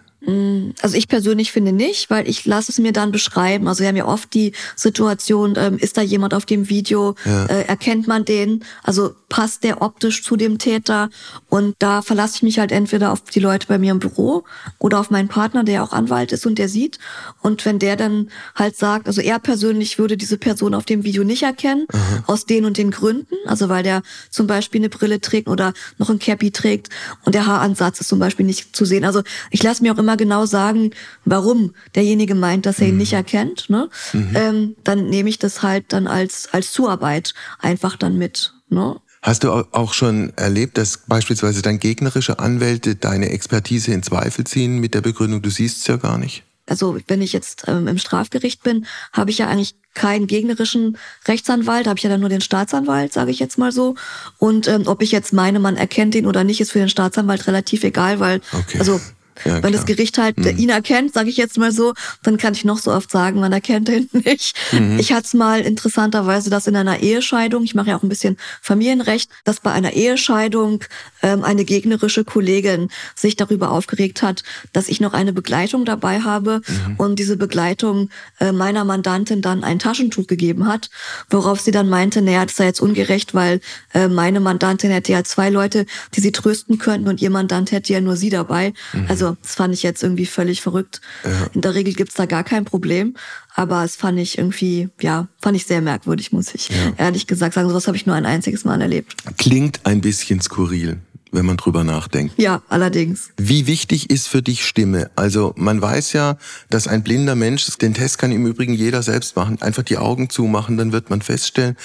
[0.81, 3.69] Also ich persönlich finde nicht, weil ich lasse es mir dann beschreiben.
[3.69, 7.47] Also wir haben ja oft die Situation, ähm, ist da jemand auf dem Video, ja.
[7.47, 11.11] äh, erkennt man den, also passt der optisch zu dem Täter
[11.49, 14.45] und da verlasse ich mich halt entweder auf die Leute bei mir im Büro
[14.79, 16.99] oder auf meinen Partner, der auch Anwalt ist und der sieht
[17.43, 21.25] und wenn der dann halt sagt, also er persönlich würde diese Person auf dem Video
[21.25, 22.25] nicht erkennen, mhm.
[22.27, 26.09] aus den und den Gründen, also weil der zum Beispiel eine Brille trägt oder noch
[26.09, 26.89] ein Cappy trägt
[27.25, 29.05] und der Haaransatz ist zum Beispiel nicht zu sehen.
[29.05, 30.91] Also ich lasse mir auch immer immer genau sagen,
[31.25, 33.01] warum derjenige meint, dass er ihn mhm.
[33.01, 33.89] nicht erkennt, ne?
[34.13, 34.31] Mhm.
[34.35, 38.55] Ähm, dann nehme ich das halt dann als, als Zuarbeit einfach dann mit.
[38.69, 38.97] Ne?
[39.25, 44.81] Hast du auch schon erlebt, dass beispielsweise dann gegnerische Anwälte deine Expertise in Zweifel ziehen
[44.81, 46.43] mit der Begründung, du siehst es ja gar nicht?
[46.67, 48.85] Also wenn ich jetzt ähm, im Strafgericht bin,
[49.15, 53.31] habe ich ja eigentlich keinen gegnerischen Rechtsanwalt, habe ich ja dann nur den Staatsanwalt, sage
[53.31, 53.95] ich jetzt mal so.
[54.37, 57.47] Und ähm, ob ich jetzt meine, man erkennt ihn oder nicht, ist für den Staatsanwalt
[57.47, 58.79] relativ egal, weil okay.
[58.79, 59.01] also
[59.45, 60.59] ja, Wenn das Gericht halt mhm.
[60.59, 63.53] ihn erkennt, sage ich jetzt mal so, dann kann ich noch so oft sagen, man
[63.53, 64.57] erkennt ihn nicht.
[64.73, 64.99] Mhm.
[64.99, 68.37] Ich hatte es mal interessanterweise, dass in einer Ehescheidung, ich mache ja auch ein bisschen
[68.63, 70.85] Familienrecht, dass bei einer Ehescheidung
[71.23, 76.61] ähm, eine gegnerische Kollegin sich darüber aufgeregt hat, dass ich noch eine Begleitung dabei habe
[76.67, 76.97] mhm.
[76.97, 80.91] und diese Begleitung äh, meiner Mandantin dann ein Taschentuch gegeben hat,
[81.29, 83.61] worauf sie dann meinte, naja, das sei jetzt ungerecht, weil
[83.93, 87.93] äh, meine Mandantin hätte ja zwei Leute, die sie trösten könnten und ihr Mandant hätte
[87.93, 88.73] ja nur sie dabei.
[88.93, 89.07] Mhm.
[89.09, 91.01] Also also das fand ich jetzt irgendwie völlig verrückt.
[91.25, 91.47] Ja.
[91.55, 93.17] In der Regel gibt's da gar kein Problem.
[93.55, 96.93] Aber es fand ich irgendwie, ja, fand ich sehr merkwürdig, muss ich ja.
[96.97, 97.69] ehrlich gesagt sagen.
[97.69, 99.15] Sowas habe ich nur ein einziges Mal erlebt.
[99.39, 100.99] Klingt ein bisschen skurril
[101.33, 102.35] wenn man drüber nachdenkt.
[102.39, 103.31] Ja, allerdings.
[103.37, 105.11] Wie wichtig ist für dich Stimme?
[105.17, 106.39] Also man weiß ja,
[106.71, 110.31] dass ein blinder Mensch, den Test kann im Übrigen jeder selbst machen, einfach die Augen
[110.31, 111.77] zumachen, dann wird man feststellen,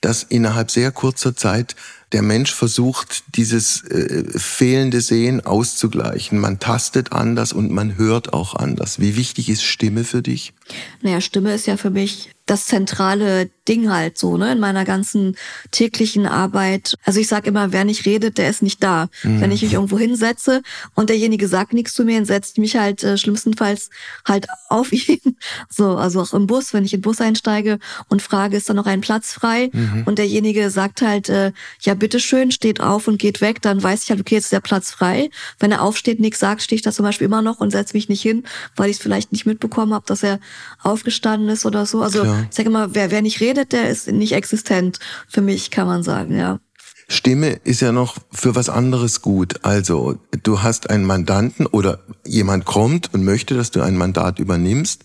[0.00, 1.76] dass innerhalb sehr kurzer Zeit
[2.12, 6.38] der Mensch versucht, dieses äh, fehlende Sehen auszugleichen.
[6.38, 9.00] Man tastet anders und man hört auch anders.
[9.00, 10.54] Wie wichtig ist Stimme für dich?
[11.02, 15.36] Naja, Stimme ist ja für mich das zentrale Ding halt so, ne, in meiner ganzen
[15.70, 16.94] täglichen Arbeit.
[17.04, 19.10] Also ich sage immer, wer nicht redet, der ist nicht da.
[19.22, 19.42] Mhm.
[19.42, 20.62] Wenn ich mich irgendwo hinsetze
[20.94, 23.90] und derjenige sagt nichts zu mir, dann setzt mich halt äh, schlimmstenfalls
[24.26, 25.36] halt auf ihn.
[25.68, 27.78] So, also auch im Bus, wenn ich in den Bus einsteige
[28.08, 29.68] und frage, ist da noch ein Platz frei?
[29.72, 30.04] Mhm.
[30.06, 31.52] Und derjenige sagt halt, äh,
[31.82, 34.60] ja, bitteschön, steht auf und geht weg, dann weiß ich halt, okay, jetzt ist der
[34.60, 35.28] Platz frei.
[35.58, 38.08] Wenn er aufsteht, nichts sagt, stehe ich da zum Beispiel immer noch und setze mich
[38.08, 40.40] nicht hin, weil ich es vielleicht nicht mitbekommen habe, dass er
[40.82, 42.02] aufgestanden ist oder so.
[42.02, 42.46] Also Klar.
[42.50, 44.98] ich sage immer, wer, wer nicht redet, der ist nicht existent.
[45.28, 46.60] Für mich kann man sagen, ja.
[47.08, 49.64] Stimme ist ja noch für was anderes gut.
[49.64, 55.04] Also du hast einen Mandanten oder jemand kommt und möchte, dass du ein Mandat übernimmst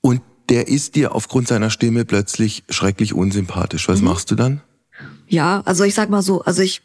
[0.00, 3.88] und der ist dir aufgrund seiner Stimme plötzlich schrecklich unsympathisch.
[3.88, 4.08] Was mhm.
[4.08, 4.62] machst du dann?
[5.28, 6.82] Ja, also ich sag mal so, also ich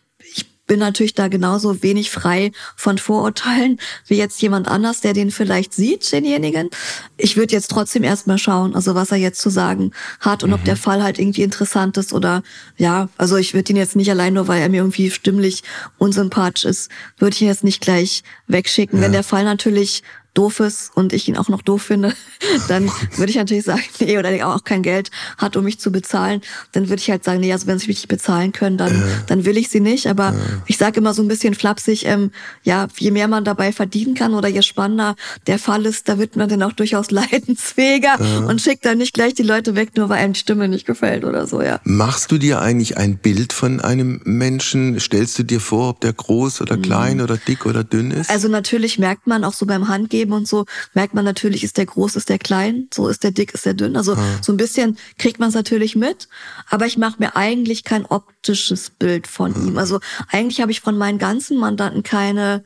[0.68, 5.74] bin natürlich da genauso wenig frei von Vorurteilen wie jetzt jemand anders, der den vielleicht
[5.74, 6.70] sieht, denjenigen.
[7.18, 10.56] Ich würde jetzt trotzdem erstmal schauen, also was er jetzt zu sagen hat und mhm.
[10.56, 12.44] ob der Fall halt irgendwie interessant ist oder
[12.78, 15.64] ja, also ich würde ihn jetzt nicht allein nur, weil er mir irgendwie stimmlich
[15.98, 19.00] unsympathisch ist, würde ich ihn jetzt nicht gleich wegschicken.
[19.00, 19.06] Ja.
[19.06, 20.04] Wenn der Fall natürlich
[20.36, 22.14] doof ist und ich ihn auch noch doof finde,
[22.68, 25.92] dann würde ich natürlich sagen, nee, oder der auch kein Geld hat, um mich zu
[25.92, 29.04] bezahlen, dann würde ich halt sagen, nee, also wenn sie mich nicht bezahlen können, dann,
[29.28, 30.08] dann will ich sie nicht.
[30.08, 30.34] Aber äh.
[30.68, 32.32] ich sage immer so ein bisschen flapsig, ähm,
[32.64, 35.16] ja, je mehr man dabei verdienen kann oder je spannender
[35.48, 38.46] der Fall ist, da wird man dann auch durchaus leidensfähiger äh.
[38.46, 41.24] und schickt dann nicht gleich die Leute weg, nur weil einem die Stimme nicht gefällt
[41.24, 41.80] oder so, ja.
[41.84, 45.00] Machst du dir eigentlich ein Bild von einem Menschen?
[45.00, 47.24] Stellst du dir vor, ob der groß oder klein mhm.
[47.24, 48.30] oder dick oder dünn ist?
[48.30, 51.78] Also natürlich merkt man auch so beim Handgeben, Leben und so, merkt man natürlich, ist
[51.78, 53.96] der groß, ist der klein, so ist der dick, ist der dünn.
[53.96, 54.40] Also ah.
[54.42, 56.28] so ein bisschen kriegt man es natürlich mit,
[56.70, 59.68] aber ich mache mir eigentlich kein optisches Bild von ah.
[59.68, 59.78] ihm.
[59.78, 60.00] Also
[60.32, 62.64] eigentlich habe ich von meinen ganzen Mandanten keine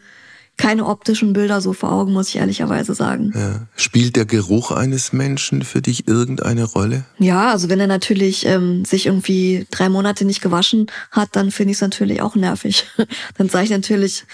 [0.60, 3.32] keine optischen Bilder so vor Augen, muss ich ehrlicherweise sagen.
[3.34, 3.68] Ja.
[3.78, 7.06] Spielt der Geruch eines Menschen für dich irgendeine Rolle?
[7.18, 11.72] Ja, also wenn er natürlich ähm, sich irgendwie drei Monate nicht gewaschen hat, dann finde
[11.72, 12.86] ich es natürlich auch nervig.
[13.38, 14.26] dann sage ich natürlich,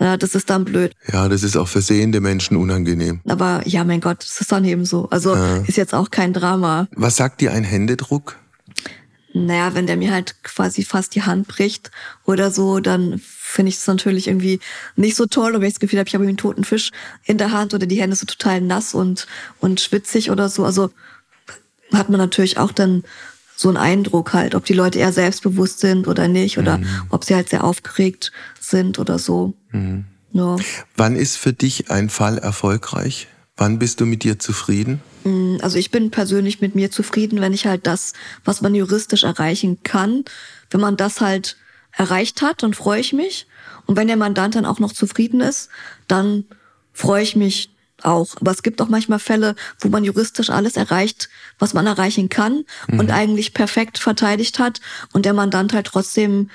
[0.00, 0.94] ja, das ist dann blöd.
[1.12, 3.20] Ja, das ist auch für sehende Menschen unangenehm.
[3.28, 5.08] Aber ja, mein Gott, das ist dann eben so.
[5.10, 5.58] Also ja.
[5.58, 6.88] ist jetzt auch kein Drama.
[6.96, 8.36] Was sagt dir ein Händedruck?
[9.34, 11.90] Naja, wenn der mir halt quasi fast die Hand bricht
[12.24, 14.58] oder so, dann finde ich es natürlich irgendwie
[14.96, 15.54] nicht so toll.
[15.54, 16.90] Und wenn ich das Gefühl habe, ich habe einen toten Fisch
[17.24, 19.26] in der Hand oder die Hände so total nass und,
[19.60, 20.64] und schwitzig oder so.
[20.64, 20.90] Also
[21.92, 23.04] hat man natürlich auch dann
[23.60, 26.86] so einen Eindruck halt, ob die Leute eher selbstbewusst sind oder nicht oder mhm.
[27.10, 29.52] ob sie halt sehr aufgeregt sind oder so.
[29.70, 30.06] Mhm.
[30.32, 30.56] Ja.
[30.96, 33.28] Wann ist für dich ein Fall erfolgreich?
[33.58, 35.02] Wann bist du mit dir zufrieden?
[35.24, 38.14] Mm, also ich bin persönlich mit mir zufrieden, wenn ich halt das,
[38.46, 40.24] was man juristisch erreichen kann,
[40.70, 41.58] wenn man das halt
[41.92, 43.46] erreicht hat, dann freue ich mich.
[43.84, 45.68] Und wenn der Mandant dann auch noch zufrieden ist,
[46.08, 46.44] dann
[46.94, 47.68] freue ich mich
[48.04, 48.36] auch.
[48.40, 52.64] Aber es gibt auch manchmal Fälle, wo man juristisch alles erreicht, was man erreichen kann
[52.88, 53.00] mhm.
[53.00, 54.80] und eigentlich perfekt verteidigt hat
[55.12, 56.50] und der Mandant halt trotzdem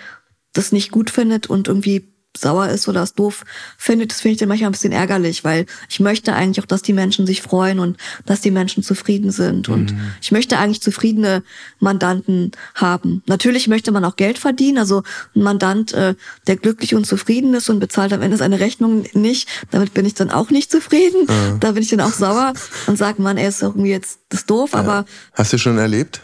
[0.54, 3.43] das nicht gut findet und irgendwie sauer ist oder es doof
[3.78, 6.82] findet, das finde ich dann manchmal ein bisschen ärgerlich, weil ich möchte eigentlich auch, dass
[6.82, 9.69] die Menschen sich freuen und dass die Menschen zufrieden sind.
[9.69, 10.12] Und mhm.
[10.21, 11.43] ich möchte eigentlich zufriedene
[11.80, 13.24] Mandanten haben.
[13.28, 14.78] Natürlich möchte man auch Geld verdienen.
[14.78, 15.04] Also
[15.36, 16.15] ein Mandant, äh,
[16.48, 20.13] der glücklich und zufrieden ist und bezahlt am Ende seine Rechnung nicht, damit bin ich
[20.13, 21.28] dann auch nicht zufrieden.
[21.28, 21.60] Mhm.
[21.60, 22.54] Da bin ich dann auch sauer
[22.88, 25.06] und sage, man, er ist irgendwie jetzt das doof, aber.
[25.34, 26.21] Hast du schon erlebt?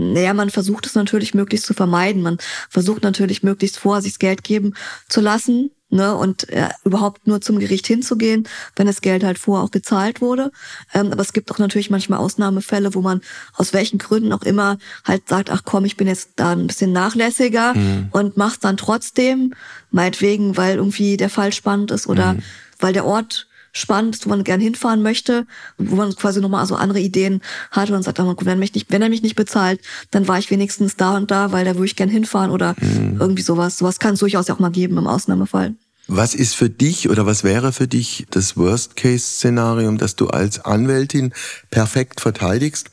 [0.00, 2.22] Naja, man versucht es natürlich möglichst zu vermeiden.
[2.22, 4.74] Man versucht natürlich möglichst vor, sich das Geld geben
[5.08, 9.64] zu lassen, ne, und äh, überhaupt nur zum Gericht hinzugehen, wenn das Geld halt vorher
[9.64, 10.52] auch gezahlt wurde.
[10.94, 13.20] Ähm, aber es gibt auch natürlich manchmal Ausnahmefälle, wo man
[13.54, 16.92] aus welchen Gründen auch immer halt sagt, ach komm, ich bin jetzt da ein bisschen
[16.92, 18.08] nachlässiger mhm.
[18.12, 19.54] und mach's dann trotzdem,
[19.90, 22.42] meinetwegen, weil irgendwie der Fall spannend ist oder mhm.
[22.78, 25.46] weil der Ort spannend wo man gern hinfahren möchte,
[25.78, 29.02] wo man quasi nochmal so andere Ideen hat und sagt, oh, wenn, mich nicht, wenn
[29.02, 29.80] er mich nicht bezahlt,
[30.10, 33.18] dann war ich wenigstens da und da, weil da würde ich gern hinfahren oder mhm.
[33.20, 33.78] irgendwie sowas.
[33.78, 35.74] Sowas kann es durchaus auch mal geben im Ausnahmefall.
[36.08, 41.32] Was ist für dich oder was wäre für dich das Worst-Case-Szenarium, dass du als Anwältin
[41.70, 42.90] perfekt verteidigst,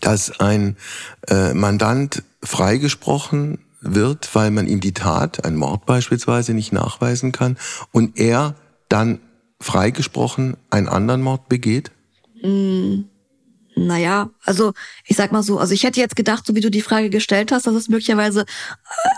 [0.00, 0.76] dass ein
[1.28, 7.56] äh, Mandant freigesprochen wird, weil man ihm die Tat, ein Mord beispielsweise, nicht nachweisen kann
[7.92, 8.54] und er
[8.88, 9.20] dann
[9.60, 11.90] freigesprochen einen anderen Mord begeht?
[12.42, 13.02] Mm,
[13.86, 14.72] naja, also
[15.04, 17.52] ich sag mal so, also ich hätte jetzt gedacht, so wie du die Frage gestellt
[17.52, 18.44] hast, dass es möglicherweise äh,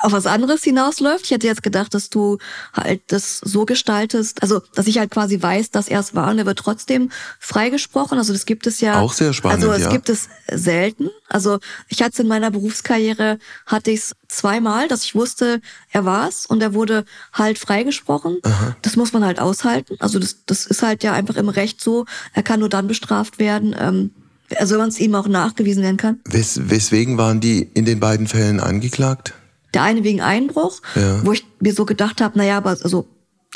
[0.02, 1.24] auf was anderes hinausläuft.
[1.24, 2.38] Ich hätte jetzt gedacht, dass du
[2.72, 6.38] halt das so gestaltest, also dass ich halt quasi weiß, dass er es war und
[6.38, 8.18] er wird trotzdem freigesprochen.
[8.18, 9.00] Also das gibt es ja.
[9.00, 9.62] Auch sehr spannend.
[9.62, 9.90] Also es ja.
[9.90, 11.10] gibt es selten.
[11.28, 16.04] Also ich hatte es in meiner Berufskarriere, hatte ich es zweimal, dass ich wusste, er
[16.04, 18.38] war es und er wurde halt freigesprochen.
[18.42, 18.76] Aha.
[18.82, 19.96] Das muss man halt aushalten.
[20.00, 22.06] Also das, das ist halt ja einfach im Recht so.
[22.34, 23.74] Er kann nur dann bestraft werden.
[23.78, 24.10] Ähm,
[24.56, 26.20] also wenn man es ihm auch nachgewiesen werden kann.
[26.24, 29.34] Wes weswegen waren die in den beiden Fällen angeklagt?
[29.74, 31.24] Der eine wegen Einbruch, ja.
[31.24, 33.06] wo ich mir so gedacht habe, naja, aber also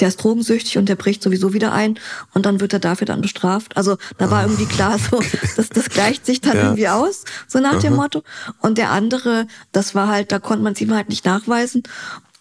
[0.00, 1.98] der ist drogensüchtig und der bricht sowieso wieder ein
[2.32, 3.76] und dann wird er dafür dann bestraft.
[3.76, 5.22] Also da war irgendwie klar, so
[5.56, 6.62] das, das gleicht sich dann ja.
[6.64, 7.80] irgendwie aus, so nach Aha.
[7.80, 8.22] dem Motto.
[8.60, 11.84] Und der andere, das war halt, da konnte man es ihm halt nicht nachweisen.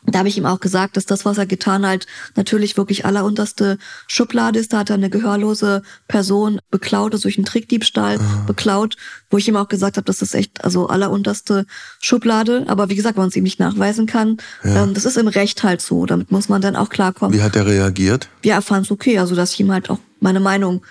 [0.05, 3.77] Da habe ich ihm auch gesagt, dass das, was er getan hat, natürlich wirklich allerunterste
[4.07, 4.73] Schublade ist.
[4.73, 8.43] Da hat er eine gehörlose Person beklaut, also durch einen Trickdiebstahl ah.
[8.45, 8.97] beklaut,
[9.29, 11.65] wo ich ihm auch gesagt habe, das ist echt also allerunterste
[12.01, 12.65] Schublade.
[12.67, 14.83] Aber wie gesagt, wenn man es ihm nicht nachweisen kann, ja.
[14.83, 16.05] ähm, das ist im Recht halt so.
[16.05, 17.37] Damit muss man dann auch klarkommen.
[17.37, 18.29] Wie hat er reagiert?
[18.43, 20.83] Ja, er fand es okay, also dass ich ihm halt auch meine Meinung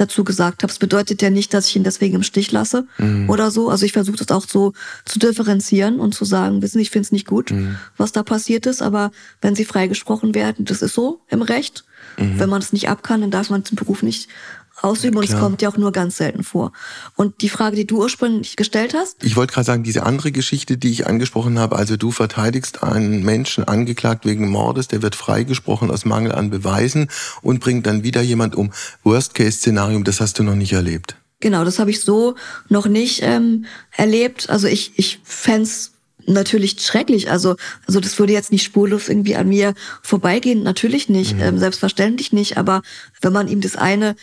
[0.00, 0.72] dazu gesagt habe.
[0.72, 3.28] Es bedeutet ja nicht, dass ich ihn deswegen im Stich lasse mhm.
[3.28, 3.68] oder so.
[3.68, 4.72] Also ich versuche das auch so
[5.04, 7.76] zu differenzieren und zu sagen, wissen Sie, ich finde es nicht gut, mhm.
[7.96, 9.10] was da passiert ist, aber
[9.40, 11.84] wenn Sie freigesprochen werden, das ist so im Recht.
[12.18, 12.38] Mhm.
[12.38, 14.28] Wenn man es nicht ab kann, dann darf man den Beruf nicht
[14.82, 16.72] ausüben ja, und es kommt ja auch nur ganz selten vor.
[17.16, 19.22] Und die Frage, die du ursprünglich gestellt hast?
[19.22, 23.22] Ich wollte gerade sagen, diese andere Geschichte, die ich angesprochen habe, also du verteidigst einen
[23.24, 27.08] Menschen angeklagt wegen Mordes, der wird freigesprochen aus Mangel an Beweisen
[27.42, 28.72] und bringt dann wieder jemand um.
[29.04, 31.16] Worst-Case-Szenarium, das hast du noch nicht erlebt.
[31.40, 32.34] Genau, das habe ich so
[32.68, 33.64] noch nicht ähm,
[33.96, 34.50] erlebt.
[34.50, 35.68] Also ich, ich fände
[36.26, 37.30] natürlich schrecklich.
[37.30, 40.62] Also, also das würde jetzt nicht spurlos irgendwie an mir vorbeigehen.
[40.62, 41.42] Natürlich nicht, mhm.
[41.42, 42.58] ähm, selbstverständlich nicht.
[42.58, 42.82] Aber
[43.20, 44.16] wenn man ihm das eine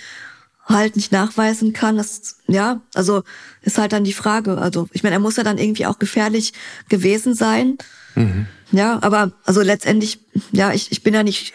[0.68, 3.24] halt nicht nachweisen kann, das, ja, also
[3.62, 4.58] ist halt dann die Frage.
[4.58, 6.54] Also ich meine, er muss ja dann irgendwie auch gefährlich
[6.90, 7.78] gewesen sein.
[8.16, 8.48] Mhm.
[8.72, 10.20] Ja, aber also letztendlich,
[10.52, 11.54] ja, ich, ich bin ja nicht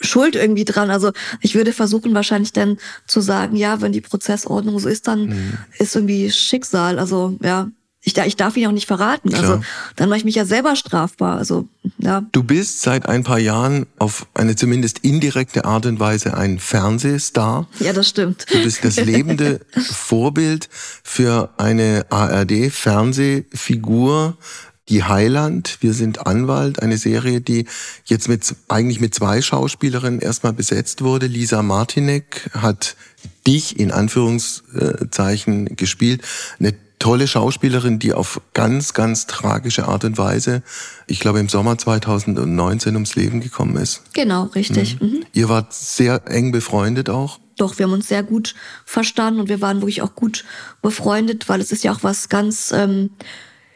[0.00, 0.90] schuld irgendwie dran.
[0.90, 5.26] Also ich würde versuchen wahrscheinlich dann zu sagen, ja, wenn die Prozessordnung so ist, dann
[5.26, 5.58] mhm.
[5.78, 6.98] ist irgendwie Schicksal.
[6.98, 7.68] Also ja,
[8.02, 9.28] ich, ich darf ihn auch nicht verraten.
[9.34, 9.58] Also, Klar.
[9.58, 11.36] Also dann mache ich mich ja selber strafbar.
[11.36, 12.24] Also ja.
[12.32, 17.68] Du bist seit ein paar Jahren auf eine zumindest indirekte Art und Weise ein Fernsehstar.
[17.78, 18.46] Ja, das stimmt.
[18.50, 24.38] Du bist das lebende Vorbild für eine ARD-Fernsehfigur,
[24.88, 27.66] die Heiland, wir sind Anwalt, eine Serie, die
[28.06, 31.26] jetzt mit, eigentlich mit zwei Schauspielerinnen erstmal besetzt wurde.
[31.26, 32.96] Lisa Martinek hat
[33.46, 36.22] dich in Anführungszeichen gespielt.
[36.58, 40.62] Eine tolle Schauspielerin, die auf ganz, ganz tragische Art und Weise,
[41.08, 44.02] ich glaube im Sommer 2019 ums Leben gekommen ist.
[44.12, 45.00] Genau, richtig.
[45.00, 45.08] Mhm.
[45.08, 45.24] Mhm.
[45.32, 47.40] Ihr wart sehr eng befreundet auch.
[47.56, 50.44] Doch, wir haben uns sehr gut verstanden und wir waren wirklich auch gut
[50.80, 53.10] befreundet, weil es ist ja auch was ganz ähm,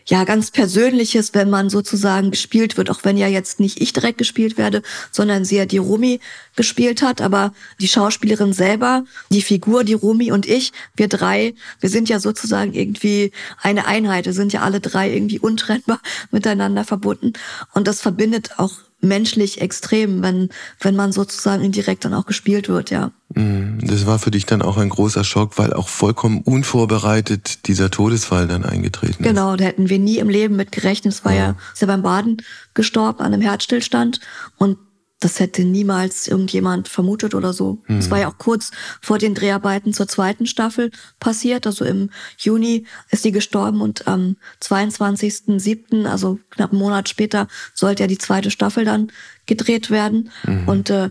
[0.07, 4.19] ja ganz Persönliches, wenn man sozusagen gespielt wird, auch wenn ja jetzt nicht ich direkt
[4.19, 6.21] gespielt werde, sondern sie ja die Romy
[6.57, 11.89] gespielt hat, aber die Schauspielerin selber, die Figur, die Romy und ich, wir drei, wir
[11.89, 17.33] sind ja sozusagen irgendwie eine Einheit, wir sind ja alle drei irgendwie untrennbar miteinander verbunden.
[17.73, 18.73] Und das verbindet auch
[19.05, 20.49] menschlich extrem, wenn,
[20.81, 23.13] wenn man sozusagen indirekt dann auch gespielt wird, ja.
[23.35, 23.79] Mhm.
[23.83, 28.47] Das war für dich dann auch ein großer Schock, weil auch vollkommen unvorbereitet dieser Todesfall
[28.47, 29.29] dann eingetreten ist.
[29.29, 31.15] Genau, da hätten wir nie im Leben mit gerechnet.
[31.15, 32.39] Es war ja, ja ist ja beim Baden
[32.75, 34.21] gestorben an einem Herzstillstand
[34.57, 34.79] und
[35.25, 37.83] das hätte niemals irgendjemand vermutet oder so.
[37.87, 37.97] Mhm.
[37.97, 41.67] Das war ja auch kurz vor den Dreharbeiten zur zweiten Staffel passiert.
[41.67, 48.03] Also im Juni ist sie gestorben und am 22.07., also knapp einen Monat später, sollte
[48.03, 49.11] ja die zweite Staffel dann
[49.47, 50.31] gedreht werden.
[50.47, 50.69] Mhm.
[50.69, 51.09] Und äh,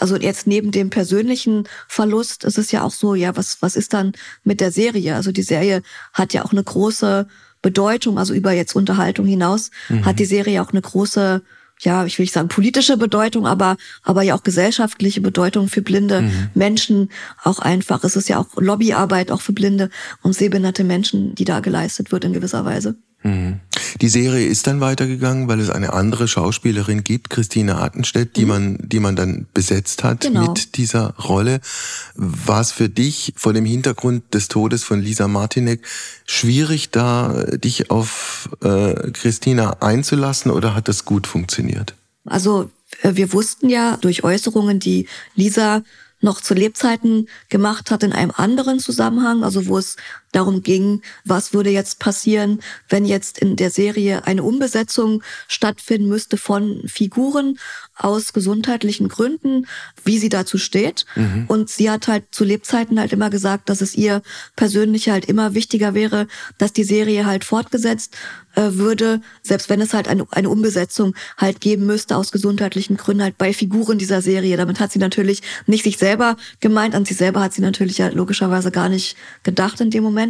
[0.00, 3.92] also jetzt neben dem persönlichen Verlust ist es ja auch so, ja, was, was ist
[3.92, 5.16] dann mit der Serie?
[5.16, 5.82] Also die Serie
[6.14, 7.28] hat ja auch eine große
[7.60, 10.06] Bedeutung, also über jetzt Unterhaltung hinaus, mhm.
[10.06, 11.42] hat die Serie auch eine große
[11.80, 16.22] ja, ich will nicht sagen politische Bedeutung, aber, aber ja auch gesellschaftliche Bedeutung für blinde
[16.22, 16.50] mhm.
[16.54, 17.10] Menschen
[17.42, 18.04] auch einfach.
[18.04, 19.90] Es ist ja auch Lobbyarbeit auch für blinde
[20.22, 22.96] und sehbehinderte Menschen, die da geleistet wird in gewisser Weise.
[23.24, 23.60] Mhm.
[24.00, 28.48] Die Serie ist dann weitergegangen, weil es eine andere Schauspielerin gibt, Christine Artenstedt, die mhm.
[28.48, 30.48] man, die man dann besetzt hat genau.
[30.48, 31.60] mit dieser Rolle.
[32.14, 35.80] War es für dich vor dem Hintergrund des Todes von Lisa Martinek
[36.26, 41.94] schwierig, da dich auf äh, Christina einzulassen oder hat das gut funktioniert?
[42.26, 42.70] Also
[43.02, 45.82] äh, wir wussten ja durch Äußerungen, die Lisa
[46.20, 49.96] noch zu Lebzeiten gemacht hat in einem anderen Zusammenhang, also wo es
[50.34, 56.36] darum ging, was würde jetzt passieren, wenn jetzt in der Serie eine Umbesetzung stattfinden müsste
[56.36, 57.58] von Figuren
[57.96, 59.66] aus gesundheitlichen Gründen,
[60.04, 61.06] wie sie dazu steht.
[61.14, 61.44] Mhm.
[61.46, 64.22] Und sie hat halt zu Lebzeiten halt immer gesagt, dass es ihr
[64.56, 66.26] persönlich halt immer wichtiger wäre,
[66.58, 68.16] dass die Serie halt fortgesetzt
[68.56, 73.22] äh, würde, selbst wenn es halt eine, eine Umbesetzung halt geben müsste aus gesundheitlichen Gründen
[73.22, 74.56] halt bei Figuren dieser Serie.
[74.56, 78.08] Damit hat sie natürlich nicht sich selber gemeint, an sich selber hat sie natürlich ja
[78.08, 80.23] logischerweise gar nicht gedacht in dem Moment.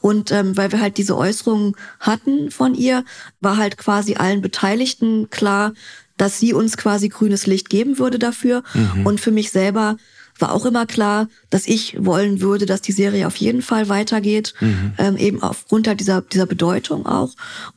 [0.00, 3.04] Und ähm, weil wir halt diese Äußerungen hatten von ihr,
[3.40, 5.72] war halt quasi allen Beteiligten klar,
[6.16, 8.62] dass sie uns quasi grünes Licht geben würde dafür.
[8.74, 9.06] Mhm.
[9.06, 9.96] Und für mich selber
[10.40, 14.54] war auch immer klar, dass ich wollen würde, dass die Serie auf jeden Fall weitergeht,
[14.60, 14.92] mhm.
[14.98, 17.30] ähm, eben aufgrund halt dieser, dieser Bedeutung auch.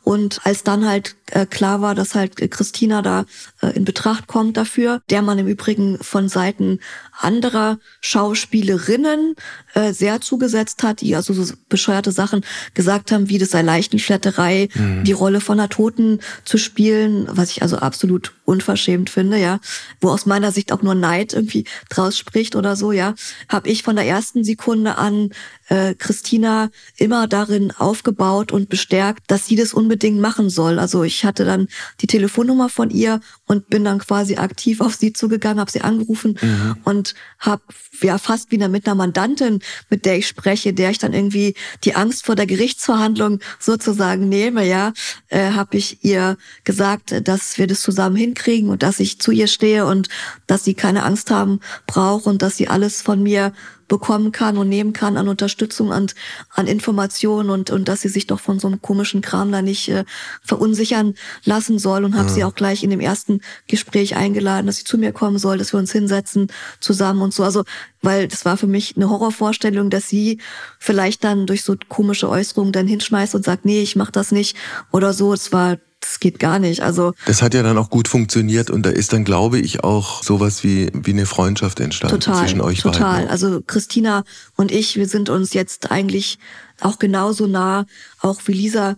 [0.03, 3.26] Und als dann halt äh, klar war, dass halt Christina da
[3.61, 6.80] äh, in Betracht kommt dafür, der man im Übrigen von Seiten
[7.20, 9.36] anderer Schauspielerinnen
[9.74, 14.70] äh, sehr zugesetzt hat, die also so bescheuerte Sachen gesagt haben, wie das sei Leichenflatterei,
[14.74, 15.03] mhm.
[15.03, 19.59] die Rolle von einer Toten zu spielen, was ich also absolut unverschämt finde, ja,
[20.01, 23.13] wo aus meiner Sicht auch nur Neid irgendwie draus spricht oder so, ja,
[23.49, 25.29] habe ich von der ersten Sekunde an
[25.74, 30.78] äh, Christina immer darin aufgebaut und bestärkt, dass sie das unbedingt machen soll.
[30.78, 31.67] Also ich hatte dann
[31.99, 36.38] die Telefonnummer von ihr und bin dann quasi aktiv auf sie zugegangen, habe sie angerufen
[36.39, 36.76] mhm.
[36.84, 37.63] und habe
[38.01, 41.95] ja fast wie mit einer Mandantin, mit der ich spreche, der ich dann irgendwie die
[41.95, 44.93] Angst vor der Gerichtsverhandlung sozusagen nehme, ja,
[45.30, 49.47] äh, habe ich ihr gesagt, dass wir das zusammen hinkriegen und dass ich zu ihr
[49.47, 50.07] stehe und
[50.45, 53.53] dass sie keine Angst haben braucht und dass sie alles von mir
[53.88, 56.15] bekommen kann und nehmen kann an Unterstützung und
[56.49, 59.89] an Informationen und, und dass sie sich doch von so einem komischen Kram da nicht
[59.89, 60.05] äh,
[60.41, 62.34] verunsichern lassen soll und habe ja.
[62.34, 65.73] sie auch gleich in dem ersten Gespräch eingeladen, dass sie zu mir kommen soll, dass
[65.73, 66.47] wir uns hinsetzen
[66.79, 67.43] zusammen und so.
[67.43, 67.63] Also,
[68.01, 70.39] weil das war für mich eine Horrorvorstellung, dass sie
[70.79, 74.57] vielleicht dann durch so komische Äußerungen dann hinschmeißt und sagt, nee, ich mach das nicht
[74.91, 75.34] oder so.
[75.34, 76.81] Es war das geht gar nicht.
[76.81, 80.21] Also das hat ja dann auch gut funktioniert und da ist dann, glaube ich, auch
[80.23, 82.99] sowas wie wie eine Freundschaft entstanden total, zwischen euch total.
[83.01, 83.17] beiden.
[83.21, 83.31] Total.
[83.31, 84.23] Also Christina
[84.55, 86.39] und ich, wir sind uns jetzt eigentlich
[86.81, 87.85] auch genauso nah,
[88.19, 88.95] auch wie Lisa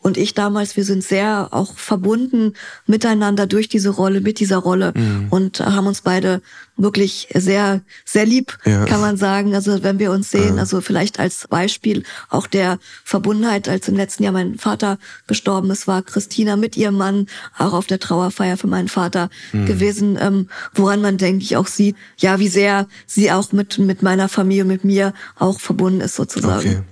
[0.00, 2.54] und ich damals, wir sind sehr auch verbunden
[2.86, 5.26] miteinander durch diese Rolle, mit dieser Rolle mhm.
[5.30, 6.40] und haben uns beide
[6.76, 8.84] wirklich sehr, sehr lieb, ja.
[8.84, 9.56] kann man sagen.
[9.56, 10.60] Also wenn wir uns sehen, ja.
[10.60, 15.88] also vielleicht als Beispiel auch der Verbundenheit, als im letzten Jahr mein Vater gestorben ist,
[15.88, 17.26] war Christina mit ihrem Mann
[17.58, 19.66] auch auf der Trauerfeier für meinen Vater mhm.
[19.66, 24.02] gewesen, ähm, woran man, denke ich, auch sieht, ja, wie sehr sie auch mit, mit
[24.02, 26.68] meiner Familie, mit mir auch verbunden ist sozusagen.
[26.68, 26.82] Okay.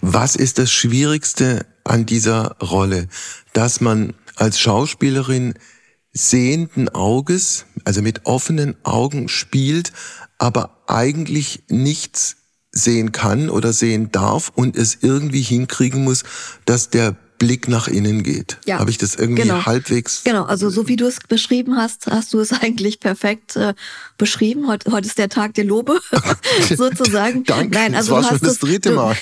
[0.00, 3.08] Was ist das Schwierigste an dieser Rolle,
[3.52, 5.54] dass man als Schauspielerin
[6.12, 9.92] sehenden Auges, also mit offenen Augen spielt,
[10.38, 12.36] aber eigentlich nichts
[12.72, 16.24] sehen kann oder sehen darf und es irgendwie hinkriegen muss,
[16.64, 18.58] dass der Blick nach innen geht.
[18.64, 19.66] Ja, Habe ich das irgendwie genau.
[19.66, 20.22] halbwegs?
[20.24, 23.74] Genau, also so wie du es beschrieben hast, hast du es eigentlich perfekt äh,
[24.18, 24.68] beschrieben.
[24.68, 26.00] Heute, heute ist der Tag der Lobe,
[26.76, 27.44] sozusagen.
[27.46, 29.16] Danke, Nein, also das war schon das dritte Mal.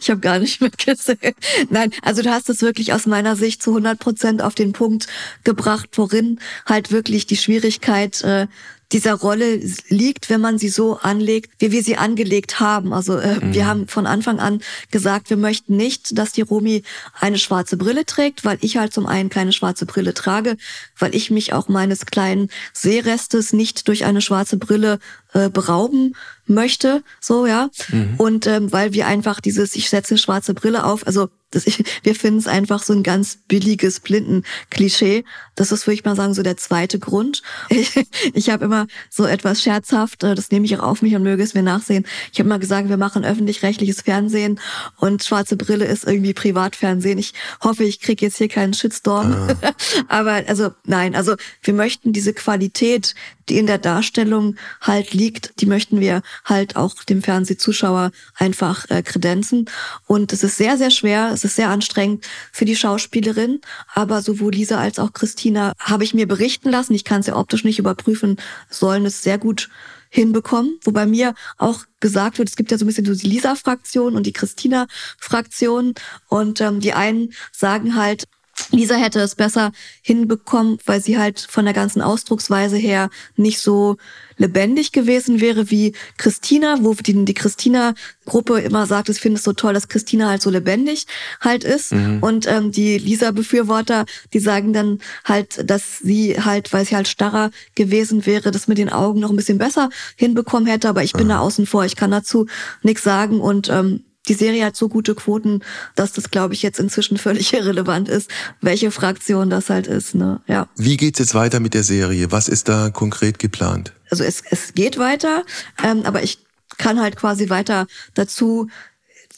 [0.00, 1.34] ich habe gar nicht mitgesehen.
[1.68, 5.06] Nein, also du hast es wirklich aus meiner Sicht zu 100 Prozent auf den Punkt
[5.44, 8.46] gebracht, worin halt wirklich die Schwierigkeit äh,
[8.92, 12.92] dieser Rolle liegt, wenn man sie so anlegt, wie wir sie angelegt haben.
[12.92, 13.54] Also äh, mhm.
[13.54, 14.60] wir haben von Anfang an
[14.90, 16.82] gesagt, wir möchten nicht, dass die Romi
[17.18, 20.56] eine schwarze Brille trägt, weil ich halt zum einen keine schwarze Brille trage,
[20.98, 24.98] weil ich mich auch meines kleinen Sehrestes nicht durch eine schwarze Brille
[25.32, 26.14] äh, berauben
[26.50, 27.70] möchte, so ja.
[27.88, 28.14] Mhm.
[28.18, 32.14] Und ähm, weil wir einfach dieses, ich setze schwarze Brille auf, also das, ich, wir
[32.14, 35.24] finden es einfach so ein ganz billiges Blinden-Klischee.
[35.56, 37.42] Das ist, würde ich mal sagen, so der zweite Grund.
[37.80, 37.98] Ich,
[38.34, 41.42] ich habe immer so etwas scherzhaft, äh, das nehme ich auch auf mich und möge
[41.42, 42.04] es mir nachsehen.
[42.32, 44.60] Ich habe mal gesagt, wir machen öffentlich-rechtliches Fernsehen
[44.98, 47.18] und schwarze Brille ist irgendwie Privatfernsehen.
[47.18, 47.32] Ich
[47.62, 49.32] hoffe, ich kriege jetzt hier keinen Shitstorm.
[49.32, 49.72] Ah.
[50.08, 53.14] Aber also nein, also wir möchten diese Qualität,
[53.48, 59.02] die in der Darstellung halt liegt, die möchten wir halt auch dem Fernsehzuschauer einfach äh,
[59.02, 59.66] kredenzen.
[60.06, 63.60] Und es ist sehr, sehr schwer, es ist sehr anstrengend für die Schauspielerin.
[63.94, 66.94] Aber sowohl Lisa als auch Christina habe ich mir berichten lassen.
[66.94, 68.36] Ich kann es ja optisch nicht überprüfen,
[68.68, 69.68] sollen es sehr gut
[70.10, 70.78] hinbekommen.
[70.82, 74.26] Wobei mir auch gesagt wird, es gibt ja so ein bisschen so die Lisa-Fraktion und
[74.26, 75.94] die Christina-Fraktion.
[76.28, 78.24] Und ähm, die einen sagen halt,
[78.70, 83.96] Lisa hätte es besser hinbekommen, weil sie halt von der ganzen Ausdrucksweise her nicht so
[84.36, 89.52] lebendig gewesen wäre wie Christina, wo die, die Christina-Gruppe immer sagt, es finde es so
[89.52, 91.06] toll, dass Christina halt so lebendig
[91.40, 91.92] halt ist.
[91.92, 92.22] Mhm.
[92.22, 97.50] Und ähm, die Lisa-Befürworter, die sagen dann halt, dass sie halt, weil sie halt starrer
[97.74, 100.88] gewesen wäre, das mit den Augen noch ein bisschen besser hinbekommen hätte.
[100.88, 101.30] Aber ich bin mhm.
[101.30, 102.46] da außen vor, ich kann dazu
[102.82, 105.62] nichts sagen und ähm, die Serie hat so gute Quoten,
[105.94, 110.14] dass das, glaube ich, jetzt inzwischen völlig irrelevant ist, welche Fraktion das halt ist.
[110.14, 110.40] Ne?
[110.46, 110.68] Ja.
[110.76, 112.30] Wie geht's jetzt weiter mit der Serie?
[112.30, 113.92] Was ist da konkret geplant?
[114.10, 115.44] Also es, es geht weiter,
[115.82, 116.38] ähm, aber ich
[116.78, 118.68] kann halt quasi weiter dazu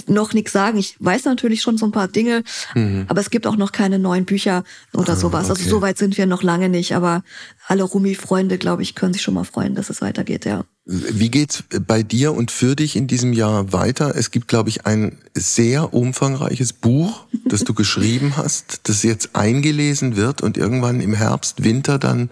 [0.08, 0.78] noch nichts sagen.
[0.78, 2.44] Ich weiß natürlich schon so ein paar Dinge,
[2.74, 3.04] mhm.
[3.08, 5.50] aber es gibt auch noch keine neuen Bücher oder ah, sowas.
[5.50, 5.62] Also okay.
[5.62, 7.22] Also so weit sind wir noch lange nicht, aber
[7.66, 10.64] alle Rumi-Freunde, glaube ich, können sich schon mal freuen, dass es weitergeht, ja.
[10.84, 14.16] Wie geht's bei dir und für dich in diesem Jahr weiter?
[14.16, 20.16] Es gibt, glaube ich, ein sehr umfangreiches Buch, das du geschrieben hast, das jetzt eingelesen
[20.16, 22.30] wird und irgendwann im Herbst, Winter dann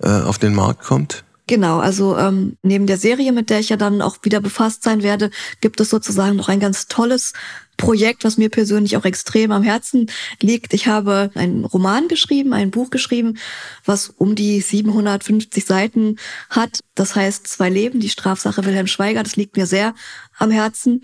[0.00, 1.24] äh, auf den Markt kommt.
[1.52, 5.02] Genau, also ähm, neben der Serie, mit der ich ja dann auch wieder befasst sein
[5.02, 5.28] werde,
[5.60, 7.34] gibt es sozusagen noch ein ganz tolles
[7.82, 10.06] Projekt, was mir persönlich auch extrem am Herzen
[10.40, 10.72] liegt.
[10.72, 13.38] Ich habe einen Roman geschrieben, ein Buch geschrieben,
[13.84, 16.16] was um die 750 Seiten
[16.48, 16.78] hat.
[16.94, 19.24] Das heißt Zwei Leben, die Strafsache Wilhelm Schweiger.
[19.24, 19.94] Das liegt mir sehr
[20.38, 21.02] am Herzen.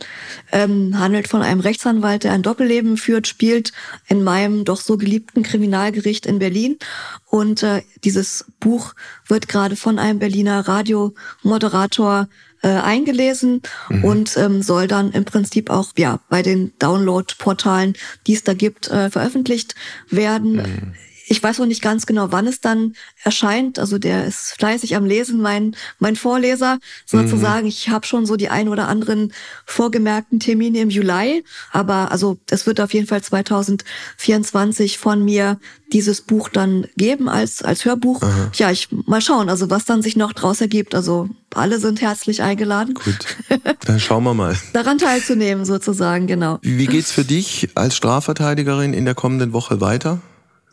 [0.53, 3.73] Ähm, handelt von einem Rechtsanwalt, der ein Doppelleben führt, spielt
[4.07, 6.79] in meinem doch so geliebten Kriminalgericht in Berlin.
[7.27, 8.95] Und äh, dieses Buch
[9.27, 12.29] wird gerade von einem Berliner Radiomoderator
[12.63, 14.05] äh, eingelesen mhm.
[14.05, 17.95] und ähm, soll dann im Prinzip auch ja bei den Download-Portalen,
[18.27, 19.75] die es da gibt, äh, veröffentlicht
[20.11, 20.57] werden.
[20.57, 20.95] Mhm.
[21.29, 23.79] Ich weiß noch nicht ganz genau, wann es dann erscheint.
[23.79, 27.63] Also der ist fleißig am Lesen, mein, mein Vorleser sozusagen.
[27.63, 27.69] Mhm.
[27.69, 29.33] Ich habe schon so die ein oder anderen
[29.67, 31.45] vorgemerkten Termine im Juli.
[31.71, 35.59] Aber also es wird auf jeden Fall 2024 von mir
[35.93, 38.23] dieses Buch dann geben als, als Hörbuch.
[38.23, 38.51] Aha.
[38.55, 40.95] Ja, ich mal schauen, also was dann sich noch draus ergibt.
[40.95, 42.95] Also alle sind herzlich eingeladen.
[42.95, 43.37] Gut,
[43.87, 44.57] dann schauen wir mal.
[44.73, 46.59] Daran teilzunehmen sozusagen, genau.
[46.63, 50.21] Wie geht's für dich als Strafverteidigerin in der kommenden Woche weiter?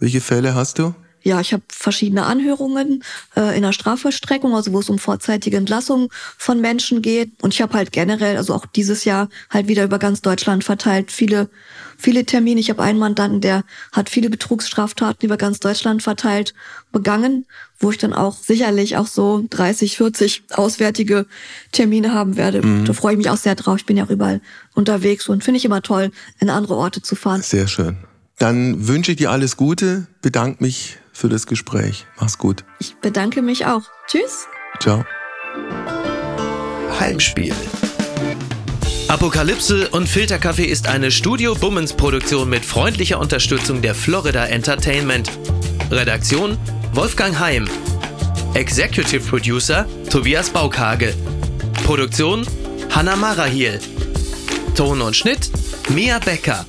[0.05, 0.93] Welche Fälle hast du?
[1.23, 3.03] Ja, ich habe verschiedene Anhörungen
[3.35, 7.31] äh, in der Strafvollstreckung, also wo es um vorzeitige Entlassung von Menschen geht.
[7.41, 11.11] Und ich habe halt generell, also auch dieses Jahr halt wieder über ganz Deutschland verteilt,
[11.11, 11.49] viele,
[11.97, 12.59] viele Termine.
[12.59, 16.53] Ich habe einen Mandanten, der hat viele Betrugsstraftaten über ganz Deutschland verteilt
[16.91, 17.47] begangen,
[17.79, 21.25] wo ich dann auch sicherlich auch so 30, 40 auswärtige
[21.71, 22.61] Termine haben werde.
[22.61, 22.85] Mhm.
[22.85, 23.77] Da freue ich mich auch sehr drauf.
[23.77, 24.39] Ich bin ja auch überall
[24.75, 27.41] unterwegs und finde ich immer toll, in andere Orte zu fahren.
[27.41, 27.97] Sehr schön.
[28.37, 32.05] Dann wünsche ich dir alles Gute, bedanke mich für das Gespräch.
[32.19, 32.65] Mach's gut.
[32.79, 33.83] Ich bedanke mich auch.
[34.07, 34.47] Tschüss.
[34.79, 35.05] Ciao.
[36.99, 37.53] Heimspiel.
[39.07, 45.31] Apokalypse und Filterkaffee ist eine Studio Bummens Produktion mit freundlicher Unterstützung der Florida Entertainment.
[45.89, 46.57] Redaktion
[46.93, 47.69] Wolfgang Heim.
[48.55, 51.13] Executive Producer Tobias Baukage.
[51.85, 52.45] Produktion
[52.89, 53.79] Hanna Marahiel.
[54.75, 55.49] Ton und Schnitt
[55.89, 56.65] Mia Becker.